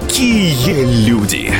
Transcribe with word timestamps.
Какие 0.00 0.84
люди! 1.06 1.52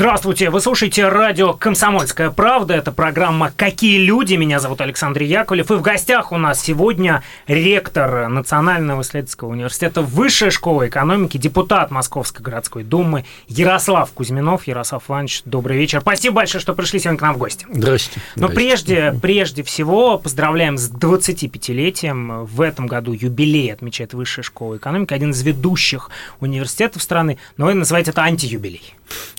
Здравствуйте, 0.00 0.48
вы 0.48 0.62
слушаете 0.62 1.06
радио 1.08 1.52
«Комсомольская 1.52 2.30
правда». 2.30 2.72
Это 2.72 2.90
программа 2.90 3.52
«Какие 3.54 3.98
люди?». 3.98 4.32
Меня 4.32 4.58
зовут 4.58 4.80
Александр 4.80 5.20
Яковлев. 5.20 5.70
И 5.70 5.74
в 5.74 5.82
гостях 5.82 6.32
у 6.32 6.38
нас 6.38 6.58
сегодня 6.58 7.22
ректор 7.46 8.28
Национального 8.28 9.02
исследовательского 9.02 9.50
университета 9.50 10.00
Высшей 10.00 10.50
школы 10.52 10.88
экономики, 10.88 11.36
депутат 11.36 11.90
Московской 11.90 12.42
городской 12.42 12.82
думы 12.82 13.26
Ярослав 13.46 14.10
Кузьминов. 14.12 14.66
Ярослав 14.66 15.04
Иванович, 15.06 15.42
добрый 15.44 15.76
вечер. 15.76 16.00
Спасибо 16.00 16.36
большое, 16.36 16.62
что 16.62 16.72
пришли 16.72 16.98
сегодня 16.98 17.18
к 17.18 17.22
нам 17.22 17.34
в 17.34 17.36
гости. 17.36 17.66
Здрасте. 17.70 18.22
Но 18.36 18.48
прежде, 18.48 19.14
прежде 19.20 19.62
всего 19.62 20.16
поздравляем 20.16 20.78
с 20.78 20.90
25-летием. 20.90 22.46
В 22.46 22.62
этом 22.62 22.86
году 22.86 23.12
юбилей 23.12 23.70
отмечает 23.70 24.14
Высшая 24.14 24.44
школа 24.44 24.78
экономики, 24.78 25.12
один 25.12 25.32
из 25.32 25.42
ведущих 25.42 26.08
университетов 26.40 27.02
страны. 27.02 27.36
Но 27.58 27.66
вы 27.66 27.74
называете 27.74 28.12
это 28.12 28.22
антиюбилей. 28.22 28.94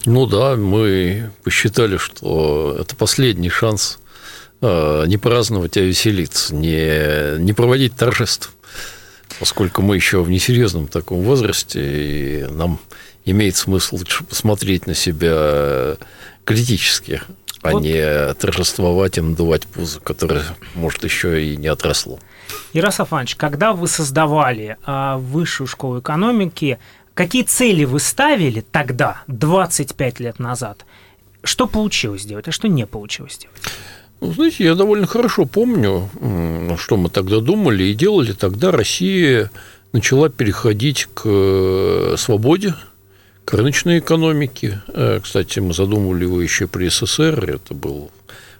Ну 0.05 0.25
да, 0.25 0.50
мы 0.55 1.31
посчитали, 1.43 1.97
что 1.97 2.77
это 2.79 2.95
последний 2.95 3.49
шанс 3.49 3.99
э, 4.61 5.05
не 5.07 5.17
праздновать, 5.17 5.77
а 5.77 5.81
веселиться, 5.81 6.55
не, 6.55 7.39
не 7.39 7.53
проводить 7.53 7.95
торжеств, 7.95 8.53
поскольку 9.39 9.81
мы 9.81 9.95
еще 9.95 10.21
в 10.23 10.29
несерьезном 10.29 10.87
таком 10.87 11.21
возрасте, 11.21 11.81
и 11.81 12.45
нам 12.49 12.79
имеет 13.25 13.55
смысл 13.55 13.97
лучше 13.97 14.23
посмотреть 14.23 14.87
на 14.87 14.93
себя 14.93 15.97
критически, 16.43 17.21
а 17.61 17.71
вот. 17.71 17.83
не 17.83 18.33
торжествовать 18.35 19.17
и 19.17 19.21
надувать 19.21 19.67
пузо, 19.67 19.99
которое, 19.99 20.43
может, 20.73 21.03
еще 21.03 21.45
и 21.45 21.57
не 21.57 21.67
отросло. 21.67 22.19
Ярослав 22.73 23.11
Иванович, 23.11 23.35
когда 23.35 23.73
вы 23.73 23.87
создавали 23.87 24.77
а, 24.83 25.17
высшую 25.17 25.67
школу 25.67 25.99
экономики, 25.99 26.79
Какие 27.13 27.43
цели 27.43 27.83
вы 27.83 27.99
ставили 27.99 28.61
тогда, 28.61 29.23
25 29.27 30.19
лет 30.19 30.39
назад? 30.39 30.85
Что 31.43 31.67
получилось 31.67 32.21
сделать, 32.21 32.47
а 32.47 32.51
что 32.51 32.67
не 32.67 32.85
получилось 32.85 33.33
сделать? 33.33 33.57
Ну, 34.21 34.31
знаете, 34.33 34.63
я 34.63 34.75
довольно 34.75 35.07
хорошо 35.07 35.45
помню, 35.45 36.09
что 36.77 36.95
мы 36.95 37.09
тогда 37.09 37.39
думали 37.39 37.85
и 37.85 37.95
делали. 37.95 38.33
Тогда 38.33 38.71
Россия 38.71 39.49
начала 39.93 40.29
переходить 40.29 41.07
к 41.13 41.23
э, 41.25 42.15
свободе, 42.17 42.75
к 43.45 43.53
рыночной 43.53 43.99
экономике. 43.99 44.81
Э, 44.87 45.19
кстати, 45.21 45.59
мы 45.59 45.73
задумывали 45.73 46.23
его 46.23 46.41
еще 46.41 46.67
при 46.67 46.87
СССР. 46.87 47.43
Это 47.49 47.73
был, 47.73 48.11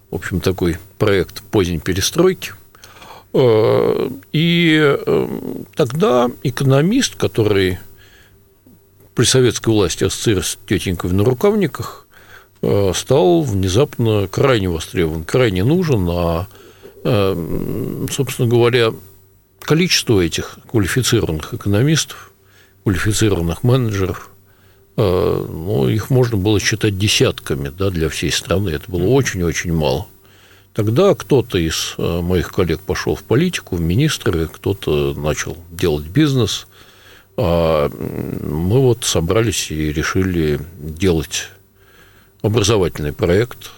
в 0.10 0.16
общем, 0.16 0.42
такой 0.42 0.78
проект 0.98 1.44
поздней 1.44 1.80
перестройки. 1.80 2.54
Э, 3.34 4.10
и 4.34 4.98
тогда 5.76 6.32
экономист, 6.42 7.16
который 7.16 7.78
при 9.16 9.26
советской 9.26 9.70
власти 9.70 10.04
ассоциировался 10.04 10.54
с 10.54 10.58
тетенькой 10.68 11.10
в 11.10 11.14
нарукавниках, 11.14 12.08
э, 12.62 12.92
стал 12.96 13.42
внезапно 13.44 14.28
крайне 14.28 14.70
востребован, 14.70 15.24
крайне 15.24 15.64
нужен, 15.64 16.08
а, 16.10 16.48
э, 17.04 18.08
собственно 18.12 18.48
говоря, 18.48 18.94
количество 19.60 20.20
этих 20.22 20.60
квалифицированных 20.70 21.54
экономистов, 21.54 22.32
квалифицированных 22.84 23.64
менеджеров, 23.64 24.32
э, 24.98 25.46
ну, 25.50 25.90
их 25.90 26.10
можно 26.10 26.38
было 26.38 26.60
считать 26.60 26.98
десятками 26.98 27.70
да, 27.70 27.90
для 27.90 28.10
всей 28.10 28.32
страны. 28.32 28.70
Это 28.70 28.90
было 28.90 29.08
очень-очень 29.08 29.74
мало. 29.74 30.08
Тогда 30.74 31.14
кто-то 31.16 31.58
из 31.58 31.96
моих 31.98 32.50
коллег 32.54 32.80
пошел 32.80 33.16
в 33.16 33.24
политику, 33.24 33.76
в 33.76 33.82
министры, 33.82 34.48
кто-то 34.48 35.14
начал 35.14 35.58
делать 35.70 36.06
бизнес, 36.06 36.66
мы 37.38 38.80
вот 38.80 39.04
собрались 39.04 39.72
и 39.72 39.92
решили 39.92 40.60
делать 40.78 41.50
образовательный 42.42 43.14
проект. 43.14 43.72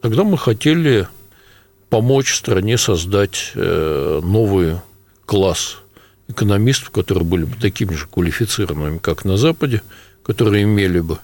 Тогда 0.00 0.24
мы 0.24 0.38
хотели 0.38 1.08
помочь 1.88 2.34
стране 2.34 2.78
создать 2.78 3.52
э, 3.54 4.20
новый 4.22 4.76
класс 5.26 5.78
экономистов, 6.28 6.90
которые 6.90 7.24
были 7.24 7.44
бы 7.44 7.56
такими 7.56 7.94
же 7.94 8.06
квалифицированными, 8.06 8.98
как 8.98 9.24
на 9.24 9.36
Западе, 9.36 9.82
которые 10.22 10.64
имели 10.64 11.00
бы 11.00 11.18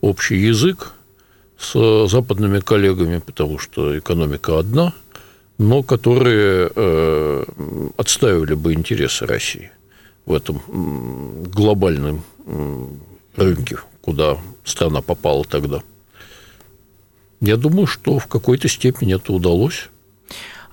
общий 0.00 0.36
язык 0.36 0.92
с 1.58 2.08
западными 2.08 2.60
коллегами, 2.60 3.18
потому 3.18 3.58
что 3.58 3.98
экономика 3.98 4.58
одна, 4.58 4.92
но 5.58 5.82
которые 5.82 6.70
э, 6.74 7.44
отстаивали 7.96 8.54
бы 8.54 8.72
интересы 8.72 9.26
России 9.26 9.70
в 10.26 10.34
этом 10.34 10.60
глобальном 11.52 12.22
рынке, 13.36 13.78
куда 14.00 14.38
страна 14.64 15.00
попала 15.00 15.44
тогда. 15.44 15.82
Я 17.40 17.56
думаю, 17.56 17.86
что 17.86 18.18
в 18.18 18.26
какой-то 18.26 18.68
степени 18.68 19.16
это 19.16 19.32
удалось. 19.32 19.88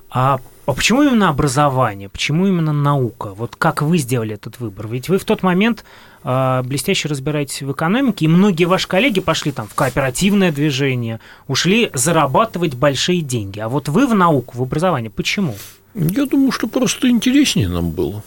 А, 0.08 0.38
а 0.66 0.72
почему 0.72 1.02
именно 1.02 1.28
образование? 1.28 2.08
Почему 2.08 2.46
именно 2.46 2.72
наука? 2.72 3.34
Вот 3.34 3.56
как 3.56 3.82
вы 3.82 3.98
сделали 3.98 4.34
этот 4.34 4.60
выбор? 4.60 4.86
Ведь 4.86 5.08
вы 5.08 5.18
в 5.18 5.24
тот 5.24 5.42
момент 5.42 5.84
э, 6.22 6.62
блестяще 6.64 7.08
разбираетесь 7.08 7.62
в 7.62 7.72
экономике, 7.72 8.26
и 8.26 8.28
многие 8.28 8.66
ваши 8.66 8.86
коллеги 8.86 9.18
пошли 9.18 9.50
там 9.50 9.66
в 9.66 9.74
кооперативное 9.74 10.52
движение, 10.52 11.18
ушли 11.48 11.90
зарабатывать 11.92 12.74
большие 12.74 13.20
деньги. 13.20 13.58
А 13.58 13.68
вот 13.68 13.88
вы 13.88 14.06
в 14.06 14.14
науку, 14.14 14.58
в 14.58 14.62
образование, 14.62 15.10
почему? 15.10 15.56
Я 15.94 16.26
думаю, 16.26 16.52
что 16.52 16.68
просто 16.68 17.10
интереснее 17.10 17.68
нам 17.68 17.90
было. 17.90 18.22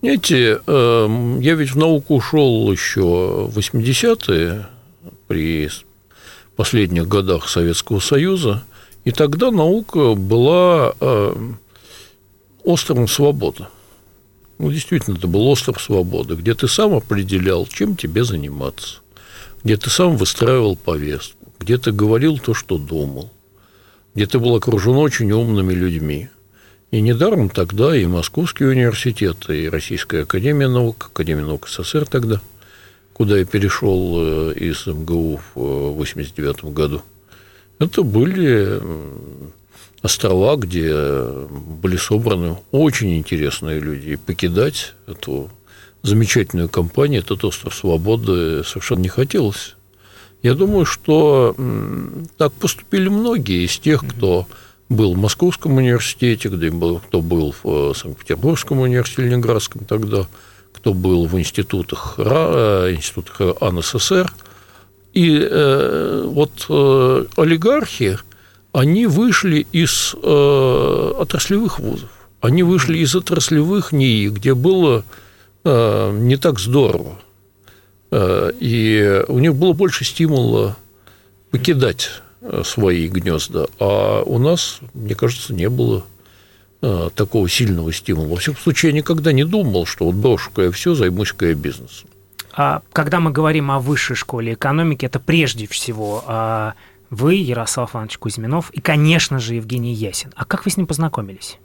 Знаете, 0.00 0.60
эм, 0.64 1.40
я 1.40 1.54
ведь 1.54 1.72
в 1.72 1.76
науку 1.76 2.14
ушел 2.14 2.70
еще 2.70 3.48
в 3.50 3.58
80-е 3.58 4.68
при 5.26 5.68
последних 6.54 7.08
годах 7.08 7.48
Советского 7.48 7.98
Союза, 7.98 8.62
и 9.04 9.10
тогда 9.10 9.50
наука 9.50 10.14
была 10.14 10.94
эм, 11.00 11.58
островом 12.62 13.08
свободы. 13.08 13.66
Ну, 14.58 14.70
действительно, 14.70 15.16
это 15.16 15.26
был 15.26 15.48
остров 15.48 15.82
свободы, 15.82 16.36
где 16.36 16.54
ты 16.54 16.68
сам 16.68 16.94
определял, 16.94 17.66
чем 17.66 17.96
тебе 17.96 18.22
заниматься, 18.22 19.00
где 19.64 19.76
ты 19.76 19.90
сам 19.90 20.16
выстраивал 20.16 20.76
повестку, 20.76 21.52
где 21.58 21.76
ты 21.76 21.90
говорил 21.90 22.38
то, 22.38 22.54
что 22.54 22.78
думал, 22.78 23.32
где 24.14 24.26
ты 24.26 24.38
был 24.38 24.54
окружен 24.54 24.94
очень 24.94 25.32
умными 25.32 25.72
людьми– 25.72 26.28
и 26.90 27.00
недаром 27.00 27.50
тогда 27.50 27.96
и 27.96 28.06
Московский 28.06 28.64
университет, 28.64 29.48
и 29.48 29.68
Российская 29.68 30.22
академия 30.22 30.68
наук, 30.68 31.10
Академия 31.12 31.44
наук 31.44 31.68
СССР 31.68 32.06
тогда, 32.06 32.40
куда 33.12 33.36
я 33.38 33.44
перешел 33.44 34.14
э, 34.16 34.54
из 34.54 34.86
МГУ 34.86 35.40
в 35.54 35.58
1989 35.58 36.64
году, 36.72 37.02
это 37.78 38.02
были 38.02 38.80
острова, 40.02 40.56
где 40.56 40.94
были 41.50 41.96
собраны 41.96 42.56
очень 42.70 43.18
интересные 43.18 43.80
люди. 43.80 44.10
И 44.10 44.16
покидать 44.16 44.94
эту 45.06 45.50
замечательную 46.02 46.68
компанию, 46.68 47.22
этот 47.22 47.44
остров 47.44 47.74
свободы 47.74 48.64
совершенно 48.64 49.00
не 49.00 49.08
хотелось. 49.08 49.76
Я 50.42 50.54
думаю, 50.54 50.86
что 50.86 51.54
так 52.36 52.52
поступили 52.52 53.08
многие 53.08 53.64
из 53.64 53.76
тех, 53.78 54.06
кто 54.06 54.46
был 54.88 55.14
в 55.14 55.18
Московском 55.18 55.76
университете, 55.76 56.48
где 56.48 56.70
был, 56.70 57.00
кто 57.00 57.20
был 57.20 57.54
в 57.62 57.90
э, 57.90 57.92
Санкт-Петербургском 57.94 58.80
университете, 58.80 59.28
Ленинградском 59.28 59.84
тогда, 59.84 60.26
кто 60.72 60.94
был 60.94 61.26
в 61.26 61.38
институтах, 61.38 62.14
РА, 62.18 62.86
э, 62.86 62.94
институтах 62.94 63.40
АНССР. 63.60 64.32
И 65.12 65.40
э, 65.40 66.24
вот 66.26 66.66
э, 66.68 67.24
олигархи, 67.36 68.18
они 68.72 69.06
вышли 69.06 69.66
из 69.72 70.14
э, 70.14 71.12
отраслевых 71.18 71.80
вузов, 71.80 72.10
они 72.40 72.62
вышли 72.62 72.98
из 72.98 73.14
отраслевых 73.14 73.92
НИИ, 73.92 74.28
где 74.28 74.54
было 74.54 75.04
э, 75.64 76.12
не 76.18 76.36
так 76.36 76.60
здорово. 76.60 77.18
Э, 78.10 78.52
и 78.58 79.24
у 79.28 79.38
них 79.38 79.54
было 79.54 79.72
больше 79.72 80.04
стимула 80.04 80.76
покидать 81.50 82.10
свои 82.64 83.08
гнезда. 83.08 83.66
А 83.78 84.22
у 84.22 84.38
нас, 84.38 84.80
мне 84.94 85.14
кажется, 85.14 85.52
не 85.52 85.68
было 85.68 86.04
э, 86.82 87.10
такого 87.14 87.48
сильного 87.48 87.92
стимула. 87.92 88.28
Во 88.28 88.36
всяком 88.36 88.60
случае, 88.60 88.92
я 88.92 88.96
никогда 88.96 89.32
не 89.32 89.44
думал, 89.44 89.86
что 89.86 90.04
вот 90.04 90.14
брошу-ка 90.14 90.62
я 90.62 90.70
все, 90.70 90.94
займусь-ка 90.94 91.46
я 91.46 91.54
бизнесом. 91.54 92.08
А 92.52 92.82
когда 92.92 93.20
мы 93.20 93.30
говорим 93.30 93.70
о 93.70 93.78
высшей 93.78 94.16
школе 94.16 94.54
экономики, 94.54 95.06
это 95.06 95.20
прежде 95.20 95.68
всего 95.68 96.24
а, 96.26 96.74
вы, 97.10 97.34
Ярослав 97.34 97.94
Иванович 97.94 98.18
Кузьминов, 98.18 98.70
и, 98.70 98.80
конечно 98.80 99.38
же, 99.38 99.54
Евгений 99.54 99.94
Ясин. 99.94 100.32
А 100.34 100.44
как 100.44 100.64
вы 100.64 100.70
с 100.70 100.76
ним 100.76 100.86
познакомились? 100.86 101.58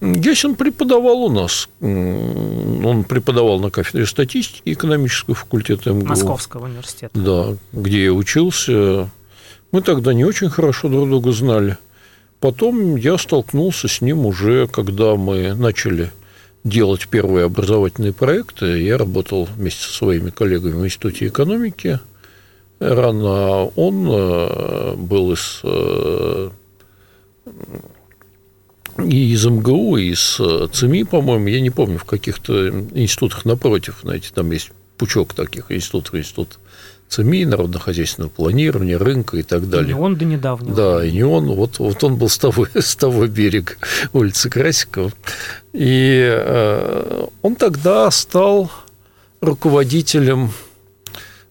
Ясин 0.00 0.54
преподавал 0.54 1.24
у 1.24 1.30
нас. 1.30 1.68
Он 1.80 3.04
преподавал 3.04 3.58
на 3.58 3.70
кафедре 3.70 4.06
статистики 4.06 4.72
экономического 4.72 5.34
факультета 5.34 5.92
МГУ. 5.92 6.06
Московского 6.06 6.66
университета. 6.66 7.18
Да, 7.18 7.56
где 7.72 8.04
я 8.04 8.12
учился. 8.12 9.10
Мы 9.70 9.82
тогда 9.82 10.14
не 10.14 10.24
очень 10.24 10.48
хорошо 10.48 10.88
друг 10.88 11.08
друга 11.08 11.32
знали. 11.32 11.76
Потом 12.40 12.96
я 12.96 13.18
столкнулся 13.18 13.88
с 13.88 14.00
ним 14.00 14.24
уже, 14.24 14.66
когда 14.68 15.16
мы 15.16 15.54
начали 15.54 16.10
делать 16.64 17.08
первые 17.08 17.46
образовательные 17.46 18.12
проекты, 18.12 18.82
я 18.82 18.96
работал 18.96 19.48
вместе 19.56 19.82
со 19.82 19.92
своими 19.92 20.30
коллегами 20.30 20.72
в 20.72 20.84
Институте 20.86 21.26
экономики. 21.26 22.00
Рано 22.78 23.64
он 23.64 24.08
э, 24.10 24.94
был 24.96 25.32
из 25.32 25.60
э, 25.64 26.50
и 29.04 29.32
из 29.32 29.44
МГУ, 29.46 29.96
и 29.96 30.10
из 30.10 30.40
ЦИМИ, 30.72 31.04
по-моему, 31.04 31.48
я 31.48 31.60
не 31.60 31.70
помню, 31.70 31.98
в 31.98 32.04
каких-то 32.04 32.68
институтах 32.68 33.44
напротив, 33.44 33.98
знаете, 34.02 34.30
там 34.34 34.50
есть 34.50 34.70
пучок 34.96 35.34
таких 35.34 35.70
институтов, 35.70 36.14
институт 36.14 36.58
ЦМИ, 37.08 37.46
народно-хозяйственного 37.46 38.30
планирования, 38.30 38.98
рынка 38.98 39.38
и 39.38 39.42
так 39.42 39.68
далее. 39.68 39.92
И 39.92 39.94
не 39.94 40.00
он 40.00 40.16
до 40.16 40.24
недавнего. 40.24 40.74
Да, 40.74 41.04
и 41.04 41.10
не 41.10 41.24
он. 41.24 41.46
Вот, 41.46 41.78
вот 41.78 42.04
он 42.04 42.16
был 42.16 42.28
с 42.28 42.38
того, 42.38 42.66
с 42.74 42.96
того 42.96 43.26
берега 43.26 43.74
улицы 44.12 44.50
Красикова. 44.50 45.10
И 45.72 46.28
э, 46.30 47.26
он 47.42 47.56
тогда 47.56 48.10
стал 48.10 48.70
руководителем 49.40 50.52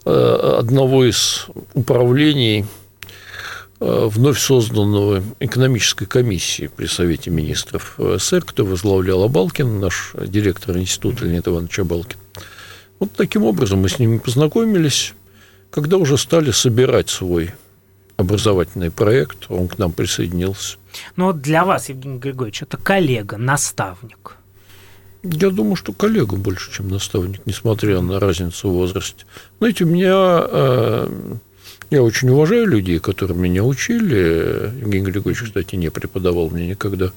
э, 0.06 0.58
одного 0.60 1.06
из 1.06 1.48
управлений 1.74 2.66
э, 3.80 4.10
вновь 4.12 4.40
созданного 4.40 5.24
экономической 5.40 6.06
комиссии 6.06 6.70
при 6.76 6.86
Совете 6.86 7.32
министров 7.32 7.96
СССР, 7.98 8.44
кто 8.46 8.64
возглавлял 8.64 9.24
Абалкин, 9.24 9.80
наш 9.80 10.14
директор 10.28 10.78
института 10.78 11.26
Леонид 11.26 11.48
Иванович 11.48 11.80
Абалкин. 11.80 12.18
Вот 13.00 13.12
таким 13.14 13.44
образом 13.44 13.80
мы 13.80 13.90
с 13.90 14.00
ними 14.00 14.18
познакомились. 14.18 15.14
Когда 15.70 15.98
уже 15.98 16.18
стали 16.18 16.52
собирать 16.52 17.10
свой 17.10 17.52
образовательный 18.18 18.92
проект, 18.92 19.50
он 19.50 19.68
к 19.68 19.78
нам 19.78 19.92
присоединился. 19.92 20.78
Но 21.16 21.28
вот 21.28 21.42
для 21.42 21.66
вас, 21.66 21.90
Евгений 21.90 22.18
Григорьевич, 22.18 22.64
это 22.64 22.78
коллега, 22.78 23.38
наставник. 23.38 24.38
Я 25.24 25.50
думаю, 25.50 25.76
что 25.76 25.94
коллега 25.94 26.36
больше, 26.36 26.72
чем 26.72 26.90
наставник, 26.90 27.42
несмотря 27.46 28.02
на 28.02 28.20
разницу 28.20 28.70
в 28.70 28.74
возрасте. 28.74 29.26
Знаете, 29.60 29.84
у 29.84 29.88
меня... 29.88 30.46
Э, 30.50 31.36
я 31.90 32.04
очень 32.04 32.30
уважаю 32.30 32.68
людей, 32.68 33.00
которые 33.00 33.38
меня 33.38 33.64
учили. 33.64 34.72
Евгений 34.82 35.06
Григорьевич, 35.06 35.44
кстати, 35.48 35.76
не 35.76 35.90
преподавал 35.90 36.50
мне 36.50 36.68
никогда. 36.68 37.12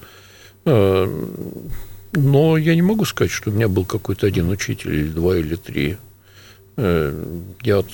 Э, 0.64 1.08
но 2.12 2.56
я 2.56 2.75
не 2.75 2.82
могу 2.82 3.05
сказать, 3.05 3.31
что 3.31 3.50
у 3.50 3.52
меня 3.52 3.69
был 3.69 3.85
какой-то 3.85 4.26
один 4.26 4.49
учитель, 4.50 4.94
или 4.94 5.08
два, 5.08 5.37
или 5.37 5.56
три. 5.56 5.97
Э, 6.76 7.25
я 7.62 7.85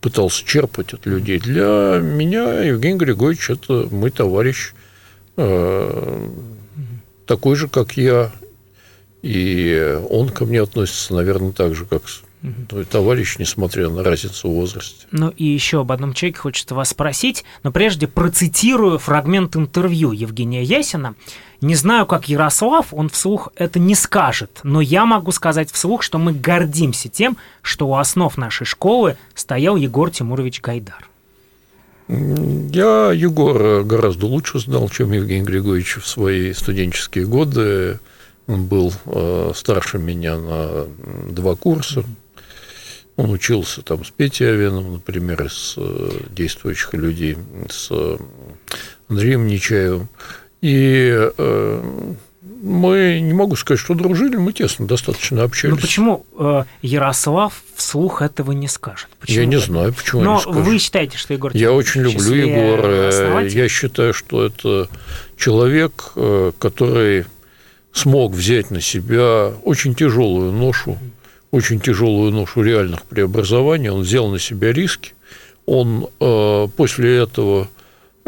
пытался 0.00 0.44
черпать 0.44 0.94
от 0.94 1.06
людей. 1.06 1.38
Для 1.38 2.00
меня 2.02 2.62
Евгений 2.62 2.98
Григорьевич– 2.98 3.50
это 3.50 3.88
мой 3.90 4.10
товарищ, 4.10 4.72
э, 5.36 6.28
такой 7.26 7.56
же, 7.56 7.68
как 7.68 7.96
я, 7.96 8.32
и 9.22 10.00
он 10.08 10.30
ко 10.30 10.44
мне 10.44 10.62
относится, 10.62 11.14
наверное, 11.14 11.52
так 11.52 11.74
же, 11.74 11.84
как 11.84 12.02
твой 12.68 12.84
товарищ, 12.84 13.36
несмотря 13.38 13.88
на 13.88 14.02
разницу 14.02 14.48
в 14.48 14.54
возрасте. 14.54 15.06
Ну 15.10 15.28
и 15.28 15.44
еще 15.44 15.80
об 15.80 15.92
одном 15.92 16.14
человеке 16.14 16.38
хочется 16.38 16.74
вас 16.74 16.90
спросить, 16.90 17.44
но 17.62 17.72
прежде 17.72 18.06
процитирую 18.06 18.98
фрагмент 18.98 19.56
интервью 19.56 20.12
Евгения 20.12 20.62
Ясина– 20.62 21.14
не 21.60 21.74
знаю, 21.74 22.06
как 22.06 22.28
Ярослав, 22.28 22.86
он 22.92 23.10
вслух 23.10 23.50
это 23.54 23.78
не 23.78 23.94
скажет, 23.94 24.60
но 24.62 24.80
я 24.80 25.04
могу 25.04 25.30
сказать 25.30 25.70
вслух, 25.70 26.02
что 26.02 26.18
мы 26.18 26.32
гордимся 26.32 27.10
тем, 27.10 27.36
что 27.60 27.86
у 27.86 27.96
основ 27.96 28.34
нашей 28.38 28.64
школы 28.64 29.18
стоял 29.34 29.76
Егор 29.76 30.10
Тимурович 30.10 30.62
Гайдар. 30.62 31.06
Я 32.08 33.12
Егора 33.12 33.82
гораздо 33.82 34.26
лучше 34.26 34.58
знал, 34.58 34.88
чем 34.88 35.12
Евгений 35.12 35.44
Григорьевич 35.44 35.98
в 35.98 36.06
свои 36.06 36.54
студенческие 36.54 37.26
годы. 37.26 38.00
Он 38.46 38.64
был 38.64 38.92
э, 39.04 39.52
старше 39.54 39.98
меня 39.98 40.38
на 40.38 40.86
два 41.28 41.54
курса. 41.56 42.04
Он 43.20 43.30
учился 43.32 43.82
там 43.82 44.02
с 44.02 44.10
Петей 44.10 44.50
Авеном, 44.50 44.94
например, 44.94 45.50
с 45.50 45.74
э, 45.76 46.10
действующих 46.30 46.94
людей, 46.94 47.36
с 47.68 47.92
Андреем 49.10 49.46
Нечаевым. 49.46 50.08
И 50.62 51.12
э, 51.36 52.14
мы, 52.62 53.20
не 53.20 53.34
могу 53.34 53.56
сказать, 53.56 53.78
что 53.78 53.92
дружили, 53.92 54.36
мы 54.36 54.54
тесно 54.54 54.86
достаточно 54.86 55.42
общались. 55.42 55.74
Ну 55.74 55.80
почему 55.80 56.24
э, 56.38 56.64
Ярослав 56.80 57.62
вслух 57.74 58.22
этого 58.22 58.52
не 58.52 58.68
скажет? 58.68 59.08
Почему 59.20 59.40
я 59.40 59.44
не 59.44 59.58
знаю, 59.58 59.92
почему 59.92 60.22
Но 60.22 60.36
не 60.36 60.40
скажет. 60.40 60.62
вы 60.62 60.78
считаете, 60.78 61.18
что 61.18 61.34
Егор 61.34 61.54
Я 61.54 61.72
очень 61.72 62.00
люблю 62.00 62.34
Егора. 62.34 63.44
Я 63.48 63.68
считаю, 63.68 64.14
что 64.14 64.46
это 64.46 64.88
человек, 65.36 66.12
э, 66.16 66.52
который 66.58 67.26
смог 67.92 68.32
взять 68.32 68.70
на 68.70 68.80
себя 68.80 69.52
очень 69.62 69.94
тяжелую 69.94 70.52
ношу, 70.52 70.96
очень 71.50 71.80
тяжелую 71.80 72.32
ношу 72.32 72.62
реальных 72.62 73.04
преобразований. 73.04 73.90
Он 73.90 74.02
взял 74.02 74.28
на 74.28 74.38
себя 74.38 74.72
риски. 74.72 75.12
Он 75.66 76.08
э, 76.20 76.68
после 76.76 77.16
этого 77.16 77.68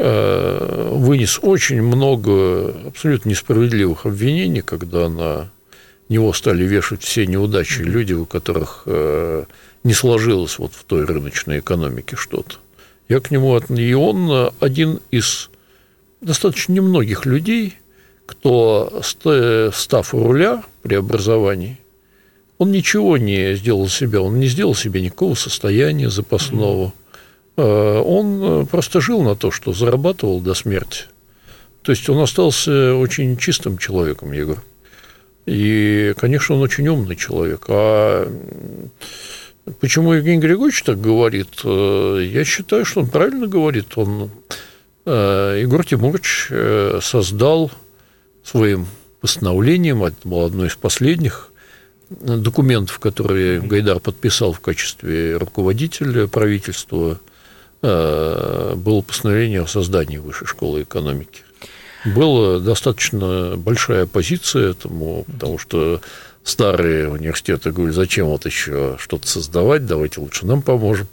Э, 0.05 0.89
вынес 0.91 1.39
очень 1.43 1.83
много 1.83 2.75
абсолютно 2.87 3.29
несправедливых 3.29 4.07
обвинений, 4.07 4.63
когда 4.63 5.11
на 5.11 5.51
него 6.09 6.33
стали 6.33 6.65
вешать 6.65 7.03
все 7.03 7.27
неудачи 7.27 7.83
люди, 7.83 8.15
у 8.15 8.25
которых 8.25 8.85
э, 8.87 9.45
не 9.85 9.93
сложилось 9.93 10.59
вот 10.59 10.73
в 10.73 10.85
той 10.85 11.05
рыночной 11.05 11.59
экономике 11.59 12.17
что-то. 12.17 12.57
Я 13.09 13.21
к 13.21 13.31
нему 13.31 13.55
от 13.55 13.71
и 13.71 13.95
он 13.95 14.51
один 14.61 15.01
из 15.11 15.51
достаточно 16.23 16.73
немногих 16.73 17.27
людей, 17.27 17.75
кто, 18.25 19.03
став 19.03 20.15
у 20.15 20.25
руля 20.25 20.65
преобразований, 20.83 21.79
он 22.62 22.73
ничего 22.73 23.19
не 23.19 23.55
сделал 23.55 23.88
себя, 23.88 24.20
он 24.20 24.41
не 24.41 24.47
сделал 24.47 24.75
себе 24.75 25.00
никакого 25.00 25.35
состояния 25.35 26.11
запасного, 26.11 26.93
Э, 27.56 28.03
он 28.05 28.43
э, 28.43 28.67
просто 28.67 29.00
жил 29.00 29.23
на 29.23 29.37
то, 29.37 29.50
что 29.50 29.73
зарабатывал 29.73 30.41
до 30.41 30.55
смерти. 30.55 31.05
То 31.82 31.93
есть 31.93 32.09
он 32.09 32.19
остался 32.20 32.94
очень 32.94 33.37
чистым 33.37 33.79
человеком, 33.79 34.32
Егор. 34.32 34.62
И, 35.47 36.14
конечно, 36.17 36.55
он 36.55 36.62
очень 36.62 36.87
умный 36.88 37.17
человек. 37.17 37.64
А 37.69 38.31
почему 39.81 40.12
Евгений 40.12 40.41
Григорьевич 40.41 40.82
так 40.82 41.00
говорит? 41.00 41.49
Э, 41.64 42.20
я 42.25 42.44
считаю, 42.44 42.85
что 42.85 43.00
он 43.00 43.09
правильно 43.09 43.47
говорит. 43.47 43.87
Он, 43.97 44.31
Егор 45.05 45.85
Тимурович 45.85 46.49
создал 47.03 47.73
своим 48.45 48.87
постановлением, 49.21 50.04
это 50.04 50.16
было 50.23 50.47
одно 50.47 50.64
из 50.64 50.76
последних 50.76 51.51
документов, 52.21 52.99
которые 52.99 53.61
Гайдар 53.61 54.00
подписал 54.00 54.52
в 54.52 54.61
качестве 54.61 55.37
руководителя 55.37 56.26
правительства– 56.26 57.19
Э, 57.83 58.75
было 58.76 59.02
постановление 59.02 59.62
о 59.62 59.66
создании 59.66 60.19
высшей 60.19 60.47
школы 60.47 60.83
экономики. 60.83 61.42
Была 62.04 62.61
достаточно 62.61 63.54
большая 63.57 64.04
оппозиция 64.04 64.71
этому, 64.71 65.25
потому 65.25 65.59
что 65.59 66.00
старые 66.45 67.09
университеты 67.09 67.73
говорили, 67.73 67.95
зачем 67.95 68.28
вот 68.28 68.47
еще 68.47 68.97
что-то 68.99 69.26
создавать, 69.26 69.85
давайте 69.85 70.21
лучше 70.21 70.47
нам 70.47 70.62
поможем. 70.62 71.09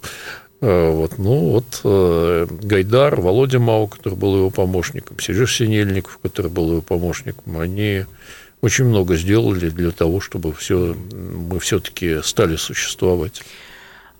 Э, 0.61 0.91
вот, 0.91 1.17
ну 1.17 1.53
вот 1.53 1.81
э, 1.83 2.47
Гайдар, 2.61 3.19
Володя 3.19 3.59
Мау, 3.59 3.87
который 3.87 4.15
был 4.15 4.35
его 4.35 4.49
помощником, 4.51 5.19
Сереж 5.19 5.55
Синельников, 5.55 6.19
который 6.21 6.51
был 6.51 6.69
его 6.69 6.81
помощником, 6.81 7.57
они 7.57 8.05
очень 8.61 8.85
много 8.85 9.15
сделали 9.15 9.69
для 9.69 9.91
того, 9.91 10.19
чтобы 10.19 10.53
все, 10.53 10.95
мы 11.11 11.59
все-таки 11.59 12.21
стали 12.23 12.55
существовать. 12.55 13.41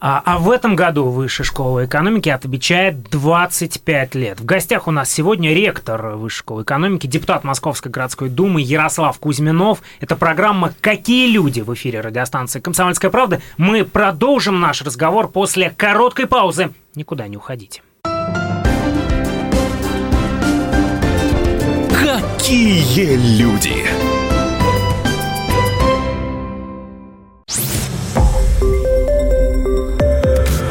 А, 0.02 0.22
а 0.24 0.38
в 0.38 0.50
этом 0.50 0.78
году 0.78 1.10
Высшая 1.10 1.44
школа 1.44 1.86
экономики 1.86 2.30
отмечает 2.30 3.04
25 3.10 4.16
лет. 4.16 4.40
В 4.40 4.46
гостях 4.46 4.88
у 4.88 4.92
нас 4.92 5.12
сегодня 5.12 5.54
ректор 5.54 6.16
Высшей 6.16 6.40
школы 6.40 6.64
экономики, 6.64 7.06
депутат 7.06 7.44
Московской 7.44 7.92
городской 7.92 8.30
думы 8.30 8.62
Ярослав 8.62 9.20
Кузьминов. 9.20 9.82
Это 10.00 10.16
программа 10.16 10.74
«Какие 10.80 11.30
люди» 11.30 11.60
в 11.60 11.74
эфире 11.74 12.00
радиостанции 12.00 12.62
«Комсомольская 12.62 13.12
правда». 13.12 13.42
Мы 13.58 13.84
продолжим 13.84 14.62
наш 14.62 14.82
разговор 14.82 15.28
после 15.28 15.72
короткой 15.72 16.28
паузы. 16.28 16.70
Никуда 16.96 17.28
не 17.28 17.36
уходите. 17.36 17.82
Какие 21.92 23.18
люди? 23.38 23.86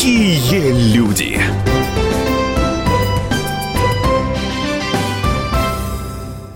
Какие 0.00 0.94
люди! 0.94 1.38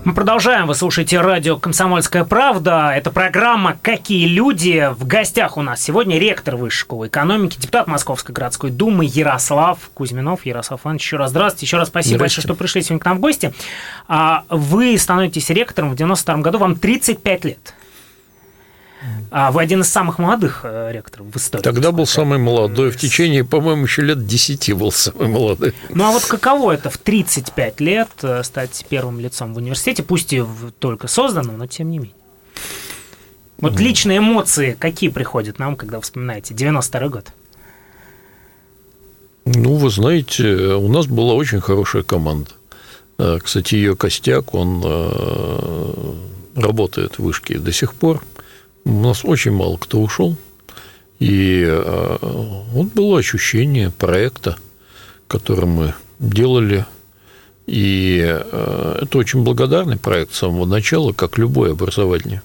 Мы 0.03 0.13
продолжаем. 0.15 0.65
Вы 0.65 0.73
слушаете 0.73 1.21
радио 1.21 1.55
«Комсомольская 1.59 2.23
правда». 2.23 2.91
Это 2.91 3.11
программа 3.11 3.77
«Какие 3.79 4.25
люди?». 4.25 4.89
В 4.97 5.05
гостях 5.05 5.57
у 5.57 5.61
нас 5.61 5.79
сегодня 5.79 6.17
ректор 6.17 6.55
Высшей 6.55 6.79
школы 6.79 7.05
экономики, 7.05 7.59
депутат 7.59 7.85
Московской 7.85 8.33
городской 8.33 8.71
думы 8.71 9.05
Ярослав 9.05 9.77
Кузьминов. 9.93 10.43
Ярослав 10.47 10.81
Иванович, 10.83 11.03
еще 11.03 11.17
раз 11.17 11.29
здравствуйте. 11.29 11.67
Еще 11.67 11.77
раз 11.77 11.89
спасибо 11.89 12.21
большое, 12.21 12.43
что 12.43 12.55
пришли 12.55 12.81
сегодня 12.81 12.99
к 12.99 13.05
нам 13.05 13.17
в 13.17 13.19
гости. 13.19 13.53
А 14.07 14.43
вы 14.49 14.97
становитесь 14.97 15.51
ректором 15.51 15.91
в 15.91 15.95
92 15.95 16.37
году. 16.37 16.57
Вам 16.57 16.77
35 16.77 17.45
лет. 17.45 17.75
А 19.31 19.51
вы 19.51 19.61
один 19.61 19.81
из 19.81 19.89
самых 19.89 20.19
молодых 20.19 20.61
э, 20.63 20.91
ректоров 20.91 21.27
в 21.33 21.37
истории. 21.37 21.61
Тогда 21.63 21.91
был 21.91 22.05
самый 22.05 22.37
молодой. 22.37 22.91
В 22.91 22.97
течение, 22.97 23.43
по-моему, 23.43 23.83
еще 23.83 24.01
лет 24.01 24.25
10 24.25 24.73
был 24.73 24.91
самый 24.91 25.27
молодой. 25.27 25.73
Ну 25.89 26.05
а 26.05 26.11
вот 26.11 26.23
каково 26.25 26.73
это 26.73 26.89
в 26.89 26.97
35 26.97 27.81
лет 27.81 28.09
э, 28.21 28.43
стать 28.43 28.85
первым 28.89 29.19
лицом 29.19 29.53
в 29.53 29.57
университете, 29.57 30.03
пусть 30.03 30.31
и 30.33 30.43
только 30.79 31.07
созданном, 31.07 31.57
но 31.57 31.67
тем 31.67 31.89
не 31.89 31.99
менее? 31.99 32.15
Вот 33.57 33.79
личные 33.79 34.19
эмоции 34.19 34.75
какие 34.77 35.09
приходят 35.09 35.59
нам, 35.59 35.75
когда 35.75 35.99
вспоминаете 35.99 36.53
92 36.53 37.07
год? 37.09 37.27
Ну, 39.45 39.75
вы 39.75 39.89
знаете, 39.89 40.73
у 40.75 40.87
нас 40.87 41.07
была 41.07 41.33
очень 41.33 41.61
хорошая 41.61 42.03
команда. 42.03 42.51
Э, 43.17 43.39
кстати, 43.43 43.75
ее 43.75 43.95
костяк, 43.95 44.53
он 44.53 44.83
работает 46.55 47.15
в 47.15 47.23
вышке 47.23 47.59
до 47.59 47.73
сих 47.73 47.93
пор– 47.93 48.23
у 48.85 48.91
нас 48.91 49.25
очень 49.25 49.51
мало 49.51 49.77
кто 49.77 49.99
ушел. 49.99 50.37
И 51.19 51.63
э, 51.65 52.17
вот 52.21 52.87
было 52.87 53.19
ощущение 53.19 53.89
проекта, 53.89 54.57
который 55.27 55.65
мы 55.65 55.93
делали. 56.19 56.85
И 57.67 58.21
э, 58.23 58.99
это 59.01 59.17
очень 59.17 59.43
благодарный 59.43 59.97
проект 59.97 60.33
с 60.33 60.39
самого 60.39 60.65
начала, 60.65 61.13
как 61.13 61.37
любое 61.37 61.71
образование. 61.71 62.41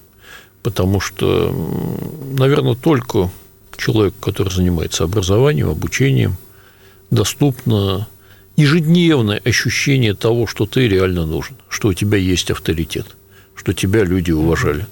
Потому 0.62 1.00
что, 1.00 1.54
наверное, 2.38 2.74
только 2.74 3.30
человек, 3.76 4.14
который 4.20 4.52
занимается 4.52 5.04
образованием, 5.04 5.68
обучением, 5.68 6.36
доступно 7.10 8.06
ежедневное 8.56 9.40
ощущение 9.44 10.14
того, 10.14 10.46
что 10.46 10.66
ты 10.66 10.86
реально 10.86 11.26
нужен, 11.26 11.56
что 11.68 11.88
у 11.88 11.94
тебя 11.94 12.18
есть 12.18 12.50
авторитет, 12.50 13.06
что 13.54 13.72
тебя 13.72 14.04
люди 14.04 14.32
уважали. 14.32 14.86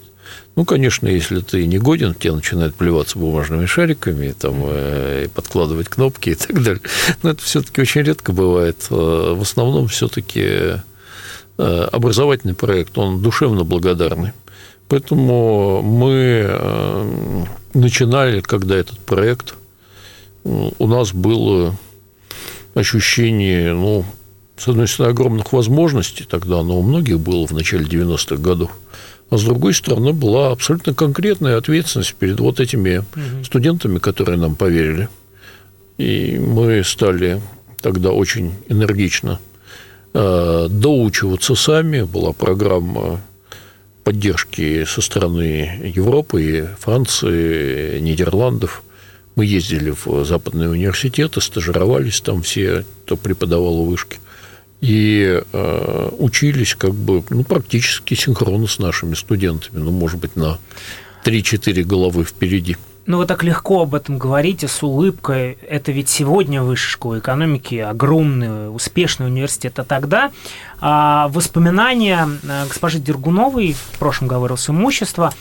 Ну, 0.59 0.65
конечно, 0.65 1.07
если 1.07 1.39
ты 1.39 1.65
не 1.69 1.79
годен, 1.79 2.15
тебе 2.15 2.33
начинают 2.33 2.75
плеваться 2.75 3.17
бумажными 3.17 3.67
шариками, 3.67 4.35
там, 4.37 4.57
э, 4.65 5.29
подкладывать 5.33 5.89
кнопки 5.89 6.31
и 6.31 6.35
так 6.35 6.61
далее. 6.65 6.83
Но 7.23 7.31
это 7.31 7.41
все-таки 7.41 7.81
очень 7.81 8.03
редко 8.03 8.33
бывает. 8.33 8.85
Э, 8.91 9.35
в 9.37 9.41
основном 9.41 9.87
все-таки 9.87 10.81
э, 11.59 11.89
образовательный 11.93 12.57
проект, 12.57 12.99
он 12.99 13.23
душевно 13.23 13.63
благодарный. 13.63 14.33
Поэтому 14.89 15.81
мы 15.81 17.47
начинали, 17.73 18.41
когда 18.41 18.75
этот 18.75 18.99
проект, 18.99 19.55
у 20.43 20.87
нас 20.89 21.13
было 21.13 21.77
ощущение, 22.75 23.75
ну, 23.75 24.05
с 24.57 24.67
одной 24.67 24.89
стороны, 24.89 25.13
огромных 25.13 25.53
возможностей 25.53 26.27
тогда, 26.29 26.65
но 26.65 26.81
у 26.81 26.83
многих 26.83 27.21
было 27.21 27.47
в 27.47 27.53
начале 27.53 27.85
90-х 27.85 28.43
годов– 28.43 28.73
а 29.31 29.37
с 29.37 29.45
другой 29.45 29.75
стороны 29.75 30.13
была 30.13 30.53
абсолютно 30.53 30.95
конкретная 30.95 31.59
ответственность 31.59 32.15
перед 32.15 32.41
вот 32.41 32.61
этими 32.61 32.99
угу. 32.99 33.45
студентами, 33.45 33.99
которые 33.99 34.39
нам 34.39 34.55
поверили. 34.55 35.09
И 35.99 36.39
мы 36.39 36.83
стали 36.85 37.41
тогда 37.83 38.13
очень 38.13 38.55
энергично 38.69 39.39
э, 40.15 40.67
доучиваться 40.71 41.55
сами. 41.55 42.03
Была 42.03 42.33
программа 42.33 43.21
поддержки 44.03 44.85
со 44.85 45.03
стороны 45.03 45.93
Европы, 45.95 46.71
Франции, 46.79 47.99
Нидерландов. 48.01 48.83
Мы 49.35 49.45
ездили 49.45 49.91
в 49.91 50.25
западные 50.25 50.71
университеты, 50.71 51.41
стажировались 51.41 52.21
там 52.23 52.43
все, 52.43 52.87
кто 53.05 53.17
преподавал 53.17 53.81
у 53.81 53.85
вышки 53.85 54.19
и 54.81 55.43
э, 55.53 56.11
учились 56.19 56.75
как 56.75 56.95
бы 56.95 57.23
ну, 57.31 57.45
практически 57.45 58.15
синхронно 58.15 58.67
с 58.67 58.79
нашими 58.79 59.15
студентами, 59.15 59.79
ну, 59.79 59.91
может 59.91 60.21
быть, 60.21 60.37
на 60.37 60.59
3-4 61.25 61.83
головы 61.83 62.25
впереди. 62.25 62.77
Ну, 63.07 63.17
вы 63.17 63.27
так 63.27 63.43
легко 63.43 63.83
об 63.83 63.95
этом 63.95 64.19
говорите, 64.19 64.69
с 64.69 64.83
улыбкой. 64.83 65.57
Это 65.67 65.93
ведь 65.93 66.11
сегодня 66.11 66.63
Высшая 66.63 66.91
школа 66.91 67.19
экономики, 67.21 67.77
огромный, 67.77 68.71
успешный 68.75 69.27
университет. 69.29 69.79
А 69.79 69.85
тогда 69.85 70.31
а, 70.79 71.29
воспоминания 71.29 72.29
э, 72.43 72.67
госпожи 72.69 72.99
Дергуновой, 72.99 73.73
в 73.73 73.99
прошлом 73.99 74.29
говорилось 74.29 74.69
имущество, 74.69 75.33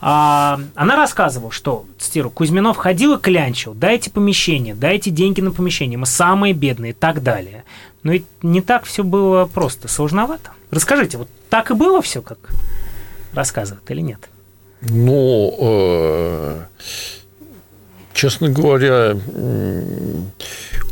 а, 0.00 0.60
она 0.76 0.94
рассказывала, 0.94 1.50
что, 1.50 1.86
цитирую, 1.98 2.30
Кузьминов 2.30 2.76
ходил 2.76 3.14
и 3.14 3.20
клянчил, 3.20 3.74
дайте 3.74 4.10
помещение, 4.10 4.76
дайте 4.76 5.10
деньги 5.10 5.40
на 5.40 5.50
помещение, 5.50 5.98
мы 5.98 6.06
самые 6.06 6.52
бедные 6.52 6.92
и 6.92 6.94
так 6.94 7.24
далее. 7.24 7.64
Но 8.06 8.12
ведь 8.12 8.26
не 8.40 8.62
так 8.62 8.84
все 8.84 9.02
было 9.02 9.46
просто, 9.46 9.88
сложновато. 9.88 10.52
Расскажите, 10.70 11.18
вот 11.18 11.26
так 11.50 11.72
и 11.72 11.74
было 11.74 12.00
все, 12.00 12.22
как 12.22 12.38
рассказывают 13.32 13.90
или 13.90 14.00
нет? 14.00 14.28
Ну, 14.80 15.52
э, 15.58 16.62
честно 18.16 18.48
говоря, 18.48 19.16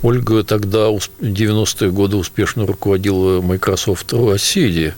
Ольга 0.02 0.44
тогда 0.44 0.90
в 0.90 1.08
90-е 1.20 1.90
годы 1.90 2.16
успешно 2.16 2.66
руководила 2.66 3.40
Microsoft 3.40 4.12
России, 4.12 4.94